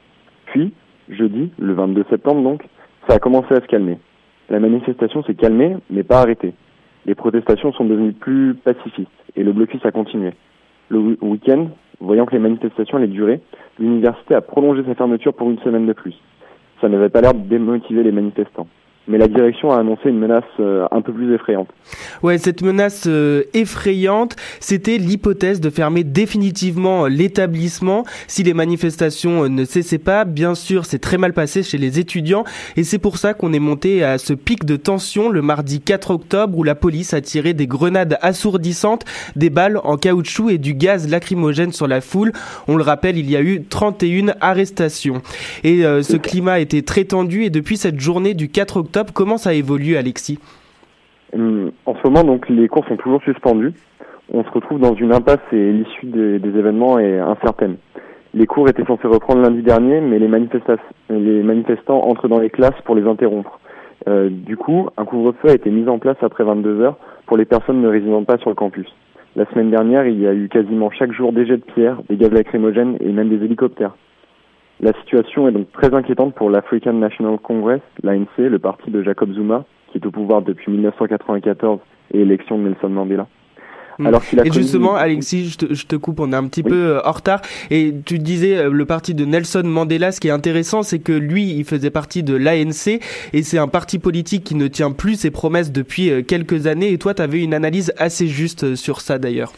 Puis, 0.47 0.73
jeudi, 1.09 1.51
le 1.59 1.73
22 1.73 2.05
septembre 2.11 2.43
donc, 2.43 2.63
ça 3.09 3.17
a 3.17 3.19
commencé 3.19 3.55
à 3.55 3.61
se 3.61 3.67
calmer. 3.67 3.99
La 4.49 4.61
manifestation 4.61 5.23
s'est 5.25 5.35
calmée, 5.35 5.77
mais 5.91 6.03
pas 6.03 6.21
arrêtée. 6.21 6.55
Les 7.05 7.15
protestations 7.15 7.73
sont 7.73 7.85
devenues 7.85 8.13
plus 8.13 8.55
pacifistes 8.55 9.11
et 9.37 9.45
le 9.45 9.53
blocus 9.53 9.85
a 9.85 9.93
continué. 9.93 10.33
Le 10.89 11.17
week-end, 11.21 11.69
voyant 12.01 12.27
que 12.27 12.33
les 12.33 12.41
manifestations 12.41 12.99
allaient 12.99 13.07
durer, 13.07 13.41
l'université 13.79 14.35
a 14.35 14.41
prolongé 14.41 14.83
sa 14.85 14.95
fermeture 14.95 15.35
pour 15.35 15.51
une 15.51 15.59
semaine 15.61 15.87
de 15.87 15.93
plus. 15.93 16.15
Ça 16.81 16.89
n'avait 16.89 17.09
pas 17.09 17.21
l'air 17.21 17.35
de 17.35 17.41
démotiver 17.41 18.03
les 18.03 18.13
manifestants 18.13 18.69
mais 19.09 19.19
la 19.19 19.29
direction 19.29 19.71
a 19.71 19.79
annoncé 19.79 20.09
une 20.09 20.19
menace 20.19 20.45
euh, 20.59 20.87
un 20.91 21.01
peu 21.01 21.13
plus 21.13 21.33
effrayante. 21.35 21.69
Ouais, 22.23 22.39
cette 22.39 22.63
menace 22.63 23.05
euh, 23.07 23.45
effrayante, 23.55 24.37
c'était 24.61 24.99
l'hypothèse 24.99 25.61
de 25.61 25.71
fermer 25.71 26.03
définitivement 26.03 27.07
l'établissement 27.07 28.05
si 28.27 28.43
les 28.43 28.55
manifestations 28.55 29.45
euh, 29.45 29.49
ne 29.49 29.65
cessaient 29.65 29.99
pas. 29.99 30.25
Bien 30.25 30.55
sûr, 30.55 30.87
c'est 30.87 30.99
très 30.99 31.19
mal 31.19 31.33
passé 31.33 31.63
chez 31.63 31.79
les 31.79 32.01
étudiants 32.01 32.45
et 32.77 32.85
c'est 32.85 32.99
pour 32.99 33.19
ça 33.19 33.35
qu'on 33.35 33.53
est 33.53 33.61
monté 33.61 34.03
à 34.03 34.19
ce 34.19 34.33
pic 34.33 34.65
de 34.65 34.77
tension 34.77 35.29
le 35.29 35.43
mardi 35.43 35.81
4 35.81 36.11
octobre 36.11 36.59
où 36.59 36.65
la 36.65 36.75
police 36.75 37.15
a 37.15 37.21
tiré 37.21 37.55
des 37.55 37.67
grenades 37.67 38.19
assourdissantes, 38.23 39.05
des 39.37 39.51
balles 39.51 39.81
en 39.85 39.97
caoutchouc 39.97 40.51
et 40.51 40.59
du 40.59 40.75
gaz 40.75 41.09
lacrymogène 41.09 41.73
sur 41.73 41.87
la 41.87 42.01
foule. 42.01 42.33
On 42.67 42.77
le 42.77 42.83
rappelle, 42.83 43.19
il 43.19 43.31
y 43.31 43.37
a 43.37 43.43
eu 43.43 43.63
31 43.63 44.35
arrestations. 44.41 45.23
Et 45.65 45.83
ce 45.83 46.17
climat 46.17 46.61
était 46.61 46.83
très 46.83 47.05
tendu 47.05 47.45
et 47.45 47.51
depuis 47.51 47.77
cette 47.77 48.01
journée 48.01 48.35
du 48.35 48.49
4 48.49 48.77
octobre, 48.79 48.96
Comment 49.15 49.37
ça 49.37 49.55
évolue, 49.55 49.97
Alexis 49.97 50.39
hum, 51.33 51.71
En 51.85 51.95
ce 51.97 52.09
moment, 52.09 52.25
donc, 52.25 52.49
les 52.49 52.69
cours 52.69 52.87
sont 52.87 52.97
toujours 52.97 53.23
suspendus. 53.23 53.73
On 54.33 54.43
se 54.43 54.51
retrouve 54.51 54.81
dans 54.81 54.95
une 54.95 55.13
impasse 55.13 55.41
et 55.53 55.73
l'issue 55.73 56.07
des, 56.07 56.37
événements 56.37 56.99
est 56.99 57.19
incertaine. 57.19 57.77
Les 58.35 58.47
cours 58.47 58.69
étaient 58.69 58.85
censés 58.85 59.07
reprendre 59.07 59.43
lundi 59.43 59.63
dernier, 59.63 60.01
mais 60.01 60.19
les, 60.19 60.29
les 60.29 61.43
manifestants 61.43 62.03
entrent 62.03 62.29
dans 62.29 62.41
les 62.41 62.51
classes 62.51 62.81
pour 62.85 62.95
les 62.95 63.07
interrompre. 63.07 63.61
Euh, 64.09 64.29
du 64.31 64.57
coup, 64.57 64.89
un 64.97 65.05
couvre-feu 65.05 65.51
a 65.51 65.55
été 65.55 65.71
mis 65.71 65.89
en 65.89 65.99
place 65.99 66.17
après 66.23 66.45
22 66.45 66.81
heures 66.81 66.97
pour 67.27 67.37
les 67.37 67.45
personnes 67.45 67.81
ne 67.81 67.89
résidant 67.89 68.25
pas 68.25 68.39
sur 68.39 68.51
le 68.51 68.57
campus. 68.57 68.87
La 69.37 69.47
semaine 69.47 69.71
dernière, 69.71 70.07
il 70.07 70.21
y 70.21 70.27
a 70.27 70.35
eu 70.35 70.49
quasiment 70.49 70.91
chaque 70.91 71.13
jour 71.13 71.33
des 71.33 71.47
jets 71.47 71.59
de 71.59 71.73
pierre, 71.75 71.99
des 72.09 72.17
gaz 72.17 72.31
lacrymogènes 72.31 72.97
et 73.01 73.13
même 73.13 73.29
des 73.29 73.45
hélicoptères. 73.45 73.95
La 74.81 74.93
situation 75.01 75.49
est 75.49 75.53
donc 75.53 75.73
très 75.73 75.95
inquiétante 75.95 76.35
pour 76.35 76.51
l'African 76.51 76.93
National 76.93 77.39
Congress, 77.43 77.81
l'ANC, 78.03 78.27
le 78.39 78.59
parti 78.59 78.91
de 78.91 79.03
Jacob 79.03 79.33
Zuma, 79.33 79.65
qui 79.91 79.99
est 79.99 80.07
au 80.07 80.11
pouvoir 80.11 80.43
depuis 80.43 80.71
1994 80.71 81.81
et 82.13 82.21
élection 82.21 82.59
de 82.59 82.69
Nelson 82.69 82.91
Mandela. 82.91 83.27
Hmm. 83.99 84.07
Alors 84.09 84.23
et 84.45 84.53
justement, 84.53 84.95
Alexis, 84.95 85.49
je 85.49 85.57
te, 85.57 85.75
je 85.75 85.87
te, 85.87 85.97
coupe, 85.97 86.21
on 86.21 86.31
est 86.33 86.37
un 86.37 86.47
petit 86.47 86.63
peu 86.63 86.75
euh, 86.75 87.01
en 87.07 87.13
retard. 87.13 87.41
Et 87.71 87.95
tu 88.05 88.19
disais 88.19 88.59
euh, 88.59 88.71
le 88.71 88.85
parti 88.85 89.15
de 89.15 89.25
Nelson 89.25 89.63
Mandela. 89.65 90.13
Ce 90.13 90.21
qui 90.21 90.29
est 90.29 90.33
intéressant, 90.33 90.83
c'est 90.83 90.99
que 90.99 91.13
lui, 91.13 91.53
il 91.53 91.65
faisait 91.65 91.91
partie 91.91 92.23
de 92.23 92.37
l'ANC 92.37 93.01
et 93.33 93.43
c'est 93.43 93.59
un 93.59 93.69
parti 93.69 93.99
politique 93.99 94.45
qui 94.45 94.55
ne 94.55 94.69
tient 94.69 94.93
plus 94.93 95.15
ses 95.15 95.31
promesses 95.31 95.73
depuis 95.73 96.11
euh, 96.11 96.23
quelques 96.23 96.67
années. 96.67 96.93
Et 96.93 96.99
toi, 96.99 97.15
tu 97.15 97.23
avais 97.23 97.43
une 97.43 97.55
analyse 97.55 97.95
assez 97.97 98.27
juste 98.27 98.75
sur 98.75 99.01
ça 99.01 99.19
d'ailleurs. 99.19 99.53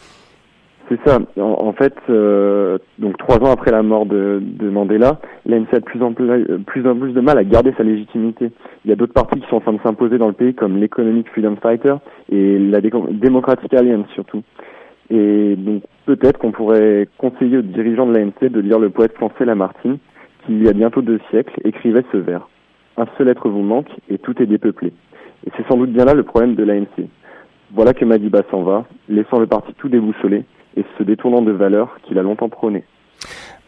C'est 0.88 0.98
ça. 1.06 1.18
En, 1.38 1.72
fait, 1.72 1.94
euh, 2.08 2.78
donc 2.98 3.18
trois 3.18 3.36
ans 3.40 3.52
après 3.52 3.70
la 3.70 3.82
mort 3.82 4.06
de, 4.06 4.40
de 4.42 4.70
Mandela, 4.70 5.20
l'ANC 5.44 5.74
a 5.74 5.80
de 5.80 5.84
plus 5.84 6.02
en 6.02 6.14
plus, 6.14 6.46
plus 6.66 6.88
en 6.88 6.96
plus 6.96 7.12
de 7.12 7.20
mal 7.20 7.36
à 7.36 7.44
garder 7.44 7.74
sa 7.76 7.82
légitimité. 7.82 8.50
Il 8.84 8.88
y 8.88 8.92
a 8.92 8.96
d'autres 8.96 9.12
partis 9.12 9.38
qui 9.38 9.46
sont 9.48 9.56
en 9.56 9.60
train 9.60 9.72
de 9.74 9.80
s'imposer 9.82 10.16
dans 10.16 10.28
le 10.28 10.32
pays, 10.32 10.54
comme 10.54 10.78
l'Economic 10.78 11.28
Freedom 11.28 11.56
Fighter 11.56 11.94
et 12.32 12.58
la 12.58 12.80
Democratic 12.80 13.74
Alliance 13.74 14.08
surtout. 14.14 14.42
Et 15.10 15.56
donc 15.56 15.82
peut-être 16.06 16.38
qu'on 16.38 16.52
pourrait 16.52 17.06
conseiller 17.18 17.58
aux 17.58 17.62
dirigeants 17.62 18.06
de 18.06 18.16
l'ANC 18.16 18.50
de 18.50 18.60
lire 18.60 18.78
le 18.78 18.88
poète 18.88 19.14
français 19.14 19.44
Lamartine, 19.44 19.98
qui 20.46 20.52
il 20.52 20.64
y 20.64 20.68
a 20.68 20.72
bientôt 20.72 21.02
deux 21.02 21.20
siècles 21.28 21.60
écrivait 21.64 22.04
ce 22.12 22.16
vers. 22.16 22.48
Un 22.96 23.06
seul 23.18 23.28
être 23.28 23.50
vous 23.50 23.62
manque 23.62 23.90
et 24.08 24.16
tout 24.16 24.40
est 24.42 24.46
dépeuplé. 24.46 24.92
Et 25.46 25.50
c'est 25.54 25.66
sans 25.68 25.76
doute 25.76 25.92
bien 25.92 26.06
là 26.06 26.14
le 26.14 26.22
problème 26.22 26.54
de 26.54 26.64
l'ANC. 26.64 27.08
Voilà 27.74 27.92
que 27.92 28.06
Madiba 28.06 28.40
s'en 28.50 28.62
va, 28.62 28.86
laissant 29.10 29.38
le 29.38 29.46
parti 29.46 29.74
tout 29.74 29.90
déboussolé, 29.90 30.44
et 30.76 30.84
se 30.96 31.02
détournant 31.02 31.42
de 31.42 31.52
valeurs 31.52 31.98
qu'il 32.04 32.18
a 32.18 32.22
longtemps 32.22 32.48
prônées. 32.48 32.84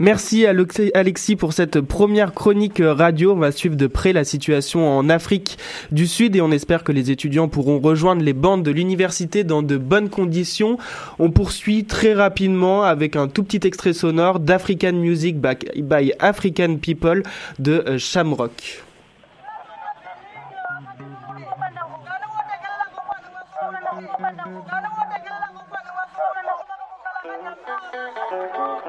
Merci 0.01 0.47
Alexis 0.47 1.37
pour 1.37 1.53
cette 1.53 1.83
première 1.83 2.33
chronique 2.33 2.81
radio. 2.83 3.33
On 3.33 3.37
va 3.37 3.53
suivre 3.53 3.77
de 3.77 3.87
près 3.87 4.15
la 4.15 4.25
situation 4.25 4.89
en 4.89 5.11
Afrique 5.11 5.59
du 5.93 6.07
Sud 6.07 6.37
et 6.37 6.41
on 6.41 6.51
espère 6.51 6.85
que 6.85 6.93
les 6.93 7.11
étudiants 7.11 7.49
pourront 7.49 7.81
rejoindre 7.81 8.23
les 8.23 8.33
bandes 8.33 8.63
de 8.63 8.71
l'université 8.71 9.45
dans 9.45 9.63
de 9.63 9.77
bonnes 9.77 10.09
conditions. 10.09 10.79
On 11.19 11.31
poursuit 11.31 11.85
très 11.85 12.15
rapidement 12.15 12.83
avec 12.83 13.15
un 13.15 13.29
tout 13.29 13.45
petit 13.45 13.67
extrait 13.67 13.93
sonore 13.93 14.41
d'African 14.41 14.95
Music 14.95 15.37
by 15.39 16.15
African 16.19 16.77
People 16.77 17.23
de 17.59 17.85
euh, 17.87 17.99
Shamrock. 17.99 18.83
Euh, 28.33 28.81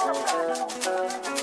Shamrock. 0.00 1.39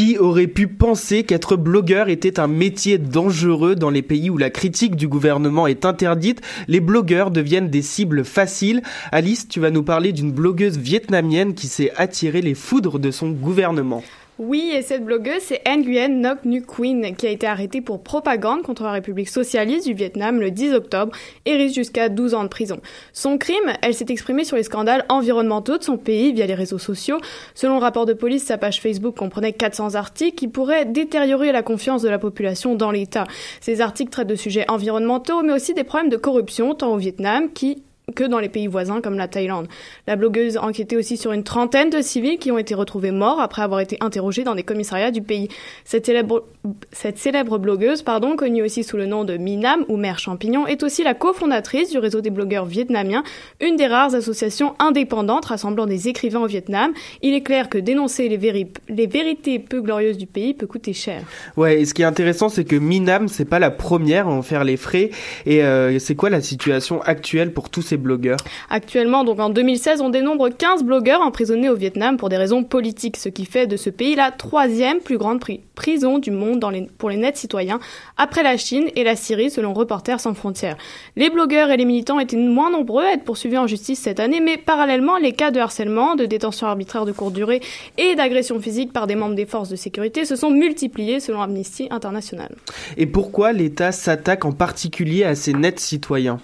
Qui 0.00 0.16
aurait 0.16 0.46
pu 0.46 0.66
penser 0.66 1.24
qu'être 1.24 1.56
blogueur 1.56 2.08
était 2.08 2.40
un 2.40 2.46
métier 2.46 2.96
dangereux 2.96 3.74
dans 3.74 3.90
les 3.90 4.00
pays 4.00 4.30
où 4.30 4.38
la 4.38 4.48
critique 4.48 4.96
du 4.96 5.08
gouvernement 5.08 5.66
est 5.66 5.84
interdite? 5.84 6.40
Les 6.68 6.80
blogueurs 6.80 7.30
deviennent 7.30 7.68
des 7.68 7.82
cibles 7.82 8.24
faciles. 8.24 8.80
Alice, 9.12 9.46
tu 9.46 9.60
vas 9.60 9.70
nous 9.70 9.82
parler 9.82 10.12
d'une 10.12 10.32
blogueuse 10.32 10.78
vietnamienne 10.78 11.52
qui 11.52 11.66
s'est 11.66 11.92
attirée 11.98 12.40
les 12.40 12.54
foudres 12.54 12.98
de 12.98 13.10
son 13.10 13.28
gouvernement. 13.28 14.02
Oui, 14.42 14.72
et 14.74 14.80
cette 14.80 15.04
blogueuse, 15.04 15.42
c'est 15.42 15.60
Nguyen 15.68 16.22
Ngoc 16.22 16.46
Nhu 16.46 16.62
Queen, 16.62 17.14
qui 17.14 17.26
a 17.26 17.30
été 17.30 17.46
arrêtée 17.46 17.82
pour 17.82 18.02
propagande 18.02 18.62
contre 18.62 18.84
la 18.84 18.92
République 18.92 19.28
socialiste 19.28 19.86
du 19.86 19.92
Vietnam 19.92 20.40
le 20.40 20.50
10 20.50 20.72
octobre 20.72 21.12
et 21.44 21.56
risque 21.56 21.74
jusqu'à 21.74 22.08
12 22.08 22.32
ans 22.32 22.44
de 22.44 22.48
prison. 22.48 22.80
Son 23.12 23.36
crime, 23.36 23.74
elle 23.82 23.92
s'est 23.92 24.06
exprimée 24.08 24.44
sur 24.44 24.56
les 24.56 24.62
scandales 24.62 25.04
environnementaux 25.10 25.76
de 25.76 25.82
son 25.82 25.98
pays 25.98 26.32
via 26.32 26.46
les 26.46 26.54
réseaux 26.54 26.78
sociaux. 26.78 27.18
Selon 27.54 27.74
le 27.74 27.82
rapport 27.82 28.06
de 28.06 28.14
police, 28.14 28.44
sa 28.44 28.56
page 28.56 28.80
Facebook 28.80 29.14
comprenait 29.14 29.52
400 29.52 29.94
articles 29.94 30.36
qui 30.36 30.48
pourraient 30.48 30.86
détériorer 30.86 31.52
la 31.52 31.62
confiance 31.62 32.00
de 32.00 32.08
la 32.08 32.18
population 32.18 32.74
dans 32.74 32.92
l'État. 32.92 33.24
Ces 33.60 33.82
articles 33.82 34.10
traitent 34.10 34.26
de 34.26 34.36
sujets 34.36 34.64
environnementaux, 34.70 35.42
mais 35.42 35.52
aussi 35.52 35.74
des 35.74 35.84
problèmes 35.84 36.08
de 36.08 36.16
corruption, 36.16 36.74
tant 36.74 36.94
au 36.94 36.96
Vietnam, 36.96 37.52
qui 37.52 37.82
que 38.12 38.24
dans 38.24 38.38
les 38.38 38.48
pays 38.48 38.66
voisins 38.66 39.00
comme 39.00 39.16
la 39.16 39.28
Thaïlande. 39.28 39.68
La 40.06 40.16
blogueuse 40.16 40.56
enquêtait 40.56 40.96
aussi 40.96 41.16
sur 41.16 41.32
une 41.32 41.44
trentaine 41.44 41.90
de 41.90 42.00
civils 42.00 42.38
qui 42.38 42.50
ont 42.50 42.58
été 42.58 42.74
retrouvés 42.74 43.10
morts 43.10 43.40
après 43.40 43.62
avoir 43.62 43.80
été 43.80 43.96
interrogés 44.00 44.44
dans 44.44 44.54
des 44.54 44.62
commissariats 44.62 45.10
du 45.10 45.22
pays. 45.22 45.48
Cette 45.84 46.06
célèbre, 46.06 47.58
blogueuse, 47.58 48.02
pardon, 48.02 48.36
connue 48.36 48.62
aussi 48.62 48.84
sous 48.84 48.96
le 48.96 49.06
nom 49.06 49.24
de 49.24 49.36
Minam 49.36 49.84
ou 49.88 49.96
Mère 49.96 50.18
Champignon, 50.18 50.66
est 50.66 50.82
aussi 50.82 51.02
la 51.02 51.14
cofondatrice 51.14 51.90
du 51.90 51.98
réseau 51.98 52.20
des 52.20 52.30
blogueurs 52.30 52.66
vietnamiens, 52.66 53.22
une 53.60 53.76
des 53.76 53.86
rares 53.86 54.14
associations 54.14 54.74
indépendantes 54.78 55.46
rassemblant 55.46 55.86
des 55.86 56.08
écrivains 56.08 56.40
au 56.40 56.46
Vietnam. 56.46 56.92
Il 57.22 57.34
est 57.34 57.42
clair 57.42 57.68
que 57.68 57.78
dénoncer 57.78 58.28
les, 58.28 58.66
les 58.88 59.06
vérités 59.06 59.58
peu 59.58 59.80
glorieuses 59.80 60.18
du 60.18 60.26
pays 60.26 60.54
peut 60.54 60.66
coûter 60.66 60.92
cher. 60.92 61.22
Ouais, 61.56 61.80
et 61.80 61.84
ce 61.84 61.94
qui 61.94 62.02
est 62.02 62.06
intéressant, 62.06 62.48
c'est 62.48 62.64
que 62.64 62.76
Minam, 62.76 63.28
c'est 63.28 63.44
pas 63.44 63.58
la 63.58 63.70
première 63.70 64.28
à 64.28 64.30
en 64.30 64.42
faire 64.42 64.64
les 64.64 64.76
frais. 64.76 65.10
Et 65.46 65.62
euh, 65.62 65.98
c'est 65.98 66.14
quoi 66.14 66.30
la 66.30 66.40
situation 66.40 67.00
actuelle 67.02 67.52
pour 67.52 67.70
tous 67.70 67.82
ces 67.82 67.96
blogueurs 68.00 68.38
Actuellement, 68.68 69.24
donc 69.24 69.38
en 69.38 69.50
2016, 69.50 70.00
on 70.00 70.10
dénombre 70.10 70.48
15 70.48 70.82
blogueurs 70.82 71.20
emprisonnés 71.20 71.70
au 71.70 71.76
Vietnam 71.76 72.16
pour 72.16 72.28
des 72.28 72.36
raisons 72.36 72.64
politiques, 72.64 73.16
ce 73.16 73.28
qui 73.28 73.44
fait 73.44 73.66
de 73.66 73.76
ce 73.76 73.90
pays 73.90 74.16
la 74.16 74.30
troisième 74.30 74.98
plus 74.98 75.18
grande 75.18 75.40
prison 75.74 76.18
du 76.18 76.30
monde 76.30 76.58
dans 76.58 76.70
les, 76.70 76.88
pour 76.98 77.10
les 77.10 77.16
nets 77.16 77.36
citoyens, 77.36 77.80
après 78.16 78.42
la 78.42 78.56
Chine 78.56 78.88
et 78.96 79.04
la 79.04 79.16
Syrie, 79.16 79.50
selon 79.50 79.72
Reporters 79.72 80.20
sans 80.20 80.34
frontières. 80.34 80.76
Les 81.16 81.30
blogueurs 81.30 81.70
et 81.70 81.76
les 81.76 81.84
militants 81.84 82.20
étaient 82.20 82.36
moins 82.36 82.70
nombreux 82.70 83.04
à 83.04 83.12
être 83.12 83.24
poursuivis 83.24 83.58
en 83.58 83.66
justice 83.66 84.00
cette 84.00 84.20
année, 84.20 84.40
mais 84.40 84.56
parallèlement, 84.56 85.18
les 85.18 85.32
cas 85.32 85.50
de 85.50 85.60
harcèlement, 85.60 86.16
de 86.16 86.26
détention 86.26 86.66
arbitraire 86.66 87.04
de 87.04 87.12
courte 87.12 87.34
durée 87.34 87.60
et 87.98 88.14
d'agression 88.14 88.60
physique 88.60 88.92
par 88.92 89.06
des 89.06 89.14
membres 89.14 89.34
des 89.34 89.46
forces 89.46 89.68
de 89.68 89.76
sécurité 89.76 90.24
se 90.24 90.36
sont 90.36 90.50
multipliés, 90.50 91.20
selon 91.20 91.42
Amnesty 91.42 91.88
International. 91.90 92.54
Et 92.96 93.06
pourquoi 93.06 93.52
l'État 93.52 93.92
s'attaque 93.92 94.44
en 94.44 94.52
particulier 94.52 95.24
à 95.24 95.34
ces 95.34 95.52
nets 95.52 95.80
citoyens? 95.80 96.40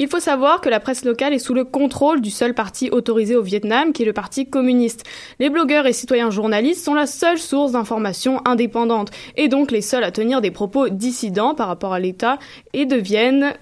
Il 0.00 0.08
faut 0.08 0.18
savoir 0.18 0.62
que 0.62 0.70
la 0.70 0.80
presse 0.80 1.04
locale 1.04 1.34
est 1.34 1.38
sous 1.38 1.52
le 1.52 1.64
contrôle 1.64 2.22
du 2.22 2.30
seul 2.30 2.54
parti 2.54 2.88
autorisé 2.90 3.36
au 3.36 3.42
Vietnam, 3.42 3.92
qui 3.92 4.02
est 4.02 4.06
le 4.06 4.14
Parti 4.14 4.48
communiste. 4.48 5.04
Les 5.38 5.50
blogueurs 5.50 5.86
et 5.86 5.92
citoyens 5.92 6.30
journalistes 6.30 6.82
sont 6.82 6.94
la 6.94 7.06
seule 7.06 7.38
source 7.38 7.72
d'information 7.72 8.40
indépendante, 8.46 9.10
et 9.36 9.48
donc 9.48 9.70
les 9.70 9.82
seuls 9.82 10.02
à 10.02 10.10
tenir 10.10 10.40
des 10.40 10.50
propos 10.50 10.88
dissidents 10.88 11.54
par 11.54 11.68
rapport 11.68 11.92
à 11.92 12.00
l'État, 12.00 12.38
et 12.72 12.86
deviennent 12.86 13.52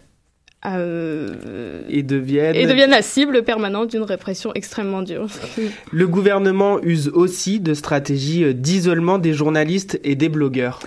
euh, 0.65 1.83
et, 1.89 2.05
deviennent... 2.05 2.55
et 2.55 2.67
deviennent 2.67 2.91
la 2.91 3.03
cible 3.03 3.43
permanente 3.43 3.91
d'une 3.91 4.03
répression 4.03 4.53
extrêmement 4.55 5.03
dure. 5.03 5.27
Le 5.93 6.07
gouvernement 6.07 6.81
use 6.83 7.09
aussi 7.09 7.59
de 7.59 7.75
stratégies 7.75 8.55
d'isolement 8.55 9.19
des 9.19 9.33
journalistes 9.33 10.01
et 10.05 10.15
des 10.15 10.29
blogueurs. 10.29 10.81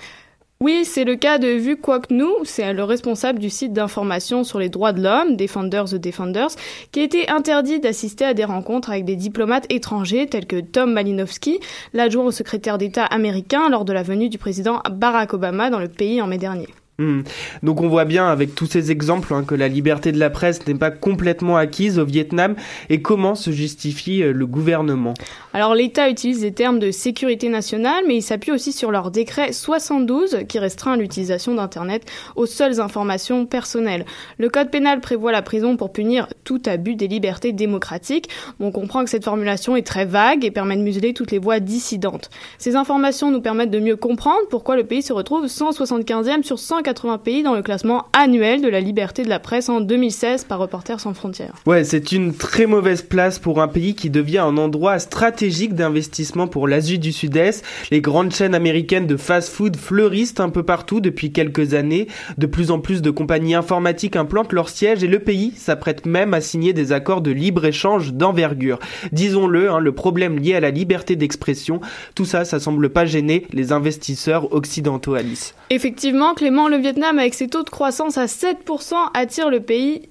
Oui, 0.62 0.86
c'est 0.86 1.06
le 1.06 1.16
cas 1.16 1.40
de 1.40 1.48
Vu 1.48 1.76
nous, 2.12 2.36
c'est 2.44 2.72
le 2.72 2.84
responsable 2.84 3.40
du 3.40 3.50
site 3.50 3.74
d'information 3.74 4.44
sur 4.44 4.60
les 4.60 4.70
droits 4.70 4.94
de 4.94 5.02
l'homme, 5.02 5.36
Defenders 5.36 5.86
the 5.86 5.96
Defenders, 5.96 6.52
qui 6.92 7.00
a 7.00 7.04
été 7.04 7.28
interdit 7.30 7.80
d'assister 7.80 8.26
à 8.26 8.36
des 8.36 8.46
rencontres 8.46 8.92
avec 8.92 9.04
des 9.04 9.16
diplomates 9.16 9.66
étrangers 9.70 10.28
tels 10.28 10.46
que 10.46 10.62
Tom 10.62 10.94
Malinowski, 10.94 11.60
l'adjoint 11.94 12.26
au 12.26 12.32
secrétaire 12.32 12.78
d'État 12.78 13.06
américain 13.06 13.70
lors 13.70 13.86
de 13.86 13.94
la 13.94 14.04
venue 14.04 14.30
du 14.30 14.38
président 14.38 14.84
Barack 14.92 15.34
Obama 15.34 15.72
dans 15.72 15.80
le 15.80 15.88
pays 15.88 16.22
en 16.22 16.28
mai 16.28 16.38
dernier. 16.38 16.68
Hmm. 17.02 17.24
Donc 17.64 17.82
on 17.82 17.90
voit 17.90 18.06
bien 18.06 18.28
avec 18.28 18.54
tous 18.54 18.68
ces 18.68 18.92
exemples 18.92 19.34
hein, 19.34 19.44
que 19.44 19.56
la 19.56 19.68
liberté 19.68 20.12
de 20.12 20.20
la 20.20 20.30
presse 20.30 20.68
n'est 20.68 20.76
pas 20.76 20.92
complètement 20.92 21.58
acquise 21.58 21.98
au 21.98 22.06
Vietnam 22.06 22.54
et 22.92 23.02
comment 23.02 23.34
se 23.34 23.50
justifie 23.50 24.22
euh, 24.22 24.34
le 24.34 24.46
gouvernement? 24.46 25.16
Alors 25.52 25.74
l'État 25.74 26.12
utilise 26.12 26.42
des 26.42 26.52
termes 26.52 26.78
de 26.78 26.92
sécurité 26.92 27.50
nationale 27.50 28.04
mais 28.08 28.18
il 28.18 28.22
s'appuie 28.22 28.52
aussi 28.52 28.72
sur 28.72 28.92
leur 28.92 29.10
décret 29.10 29.52
72 29.52 30.42
qui 30.48 30.60
restreint 30.60 30.96
l'utilisation 30.96 31.56
d'Internet 31.56 32.06
aux 32.36 32.46
seules 32.46 32.80
informations 32.80 33.48
personnelles. 33.48 34.06
Le 34.38 34.50
code 34.50 34.70
pénal 34.70 35.00
prévoit 35.00 35.32
la 35.32 35.42
prison 35.42 35.78
pour 35.78 35.92
punir 35.92 36.28
tout 36.44 36.62
abus 36.68 36.94
des 36.94 37.08
libertés 37.08 37.52
démocratiques. 37.52 38.30
on 38.60 38.72
comprend 38.72 39.04
que 39.04 39.10
cette 39.10 39.26
formulation 39.26 39.76
est 39.76 39.88
très 39.88 40.06
vague 40.06 40.46
et 40.46 40.52
permet 40.52 40.78
de 40.78 40.84
museler 40.84 41.16
toutes 41.16 41.32
les 41.32 41.40
voix 41.40 41.60
dissidentes. 41.60 42.30
Ces 42.60 42.76
informations 42.76 43.32
nous 43.32 43.42
permettent 43.42 43.72
de 43.72 43.80
mieux 43.80 43.96
comprendre 43.96 44.46
pourquoi 44.52 44.76
le 44.76 44.84
pays 44.84 45.02
se 45.02 45.14
retrouve 45.14 45.48
175e 45.48 46.44
sur 46.44 46.60
180 46.60 46.91
80 46.92 47.20
pays 47.20 47.42
dans 47.42 47.56
le 47.56 47.62
classement 47.62 48.08
annuel 48.12 48.62
de 48.62 48.68
la 48.68 48.82
liberté 48.82 49.24
de 49.24 49.30
la 49.30 49.40
presse 49.40 49.70
en 49.70 49.80
2016 49.80 50.44
par 50.44 50.60
Reporters 50.60 51.00
sans 51.00 51.14
frontières. 51.14 51.54
Ouais, 51.66 51.86
c'est 51.86 52.12
une 52.12 52.34
très 52.34 52.66
mauvaise 52.66 53.02
place 53.02 53.40
pour 53.40 53.62
un 53.62 53.70
pays 53.70 53.96
qui 53.96 54.10
devient 54.10 54.40
un 54.40 54.58
endroit 54.58 55.00
stratégique 55.00 55.74
d'investissement 55.74 56.48
pour 56.48 56.68
l'Asie 56.68 57.00
du 57.00 57.14
Sud-Est. 57.14 57.64
Les 57.92 58.02
grandes 58.02 58.34
chaînes 58.34 58.54
américaines 58.54 59.08
de 59.08 59.16
fast-food 59.16 59.78
fleurissent 59.78 60.42
un 60.42 60.50
peu 60.50 60.64
partout 60.64 61.00
depuis 61.00 61.32
quelques 61.32 61.76
années. 61.76 62.08
De 62.38 62.46
plus 62.46 62.72
en 62.72 62.80
plus 62.80 63.02
de 63.02 63.10
compagnies 63.10 63.56
informatiques 63.56 64.18
implantent 64.18 64.52
leur 64.52 64.68
siège 64.68 65.02
et 65.02 65.08
le 65.08 65.20
pays 65.20 65.54
s'apprête 65.56 66.06
même 66.06 66.34
à 66.34 66.42
signer 66.42 66.74
des 66.74 66.92
accords 66.92 67.22
de 67.22 67.32
libre-échange 67.32 68.12
d'envergure. 68.12 68.80
Disons-le, 69.14 69.72
hein, 69.72 69.80
le 69.80 69.94
problème 69.94 70.38
lié 70.40 70.56
à 70.56 70.60
la 70.60 70.72
liberté 70.72 71.16
d'expression, 71.16 71.80
tout 72.16 72.26
ça, 72.26 72.44
ça 72.44 72.60
semble 72.60 72.90
pas 72.90 73.06
gêner 73.06 73.48
les 73.54 73.72
investisseurs 73.72 74.54
occidentaux, 74.54 75.14
Alice. 75.14 75.56
Effectivement, 75.70 76.34
Clément, 76.34 76.68
le 76.68 76.81
Vietnam, 76.82 77.20
avec 77.20 77.34
ses 77.34 77.48
taux 77.48 77.64
de 77.64 77.70
croissance 77.70 78.18
à 78.18 78.26
7%, 78.26 78.96
attire 79.14 79.50
le 79.50 79.62
pays 79.62 80.10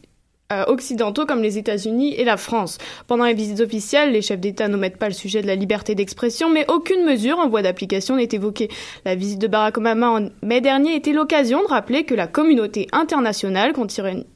euh, 0.52 0.64
occidentaux 0.66 1.26
comme 1.26 1.42
les 1.42 1.59
États-Unis 1.59 2.14
et 2.14 2.24
la 2.24 2.37
France. 2.37 2.78
Pendant 3.06 3.24
les 3.24 3.35
visites 3.35 3.61
officielles, 3.61 4.11
les 4.11 4.20
chefs 4.20 4.40
d'État 4.40 4.66
n'omettent 4.66 4.96
pas 4.96 5.06
le 5.06 5.14
sujet 5.14 5.42
de 5.42 5.46
la 5.46 5.54
liberté 5.54 5.94
d'expression, 5.94 6.50
mais 6.50 6.64
aucune 6.68 7.04
mesure 7.04 7.38
en 7.38 7.48
voie 7.48 7.62
d'application 7.62 8.16
n'est 8.16 8.28
évoquée. 8.33 8.68
La 9.04 9.14
visite 9.14 9.38
de 9.40 9.46
Barack 9.46 9.78
Obama 9.78 10.11
en 10.11 10.28
mai 10.42 10.61
dernier 10.61 10.96
était 10.96 11.12
l'occasion 11.12 11.62
de 11.62 11.68
rappeler 11.68 12.02
que 12.02 12.16
la 12.16 12.26
communauté 12.26 12.88
internationale 12.90 13.72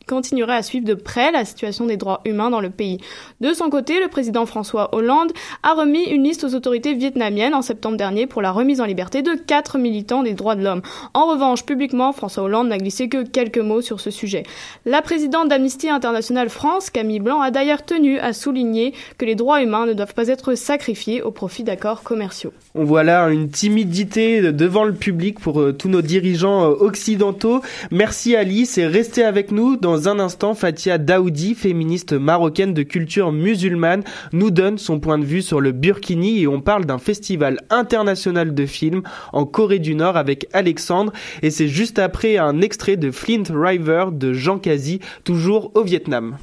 continuerait 0.06 0.56
à 0.56 0.62
suivre 0.62 0.86
de 0.86 0.94
près 0.94 1.32
la 1.32 1.44
situation 1.44 1.86
des 1.86 1.96
droits 1.96 2.20
humains 2.24 2.50
dans 2.50 2.60
le 2.60 2.70
pays. 2.70 2.98
De 3.40 3.52
son 3.52 3.70
côté, 3.70 4.00
le 4.00 4.08
président 4.08 4.46
François 4.46 4.94
Hollande 4.94 5.32
a 5.62 5.74
remis 5.74 6.04
une 6.04 6.24
liste 6.24 6.44
aux 6.44 6.54
autorités 6.54 6.94
vietnamiennes 6.94 7.54
en 7.54 7.62
septembre 7.62 7.96
dernier 7.96 8.26
pour 8.26 8.42
la 8.42 8.52
remise 8.52 8.80
en 8.80 8.84
liberté 8.84 9.22
de 9.22 9.34
quatre 9.34 9.78
militants 9.78 10.22
des 10.22 10.34
droits 10.34 10.54
de 10.54 10.62
l'homme. 10.62 10.82
En 11.14 11.26
revanche, 11.26 11.64
publiquement, 11.64 12.12
François 12.12 12.44
Hollande 12.44 12.68
n'a 12.68 12.78
glissé 12.78 13.08
que 13.08 13.22
quelques 13.22 13.58
mots 13.58 13.80
sur 13.80 14.00
ce 14.00 14.10
sujet. 14.10 14.44
La 14.84 15.02
présidente 15.02 15.48
d'Amnesty 15.48 15.88
International 15.88 16.48
France, 16.48 16.90
Camille 16.90 17.20
Blanc, 17.20 17.40
a 17.40 17.50
d'ailleurs 17.50 17.84
tenu 17.84 18.18
à 18.18 18.32
souligner 18.32 18.94
que 19.18 19.24
les 19.24 19.34
droits 19.34 19.62
humains 19.62 19.86
ne 19.86 19.92
doivent 19.92 20.14
pas 20.14 20.28
être 20.28 20.54
sacrifiés 20.54 21.22
au 21.22 21.30
profit 21.30 21.64
d'accords 21.64 22.02
commerciaux. 22.02 22.52
On 22.74 22.84
voit 22.84 23.04
là 23.04 23.28
une 23.28 23.48
timidité 23.48 24.52
devant 24.52 24.84
le 24.84 24.94
public 24.94 25.40
pour 25.40 25.60
euh, 25.60 25.72
tous 25.72 25.88
nos 25.88 26.02
dirigeants 26.02 26.64
euh, 26.64 26.74
occidentaux. 26.80 27.60
Merci 27.90 28.36
Alice 28.36 28.78
et 28.78 28.86
restez 28.86 29.24
avec 29.24 29.50
nous. 29.50 29.76
Dans 29.76 29.93
un 29.96 30.18
instant, 30.18 30.54
Fatia 30.54 30.98
Daoudi, 30.98 31.54
féministe 31.54 32.12
marocaine 32.12 32.74
de 32.74 32.82
culture 32.82 33.32
musulmane, 33.32 34.02
nous 34.32 34.50
donne 34.50 34.78
son 34.78 35.00
point 35.00 35.18
de 35.18 35.24
vue 35.24 35.42
sur 35.42 35.60
le 35.60 35.72
Burkini 35.72 36.40
et 36.40 36.46
on 36.48 36.60
parle 36.60 36.84
d'un 36.84 36.98
festival 36.98 37.60
international 37.70 38.54
de 38.54 38.66
films 38.66 39.02
en 39.32 39.46
Corée 39.46 39.78
du 39.78 39.94
Nord 39.94 40.16
avec 40.16 40.46
Alexandre 40.52 41.12
et 41.42 41.50
c'est 41.50 41.68
juste 41.68 41.98
après 41.98 42.36
un 42.36 42.60
extrait 42.60 42.96
de 42.96 43.10
Flint 43.10 43.44
River 43.50 44.06
de 44.12 44.32
Jean 44.32 44.58
Kazi, 44.58 45.00
toujours 45.24 45.70
au 45.74 45.82
Vietnam. 45.82 46.36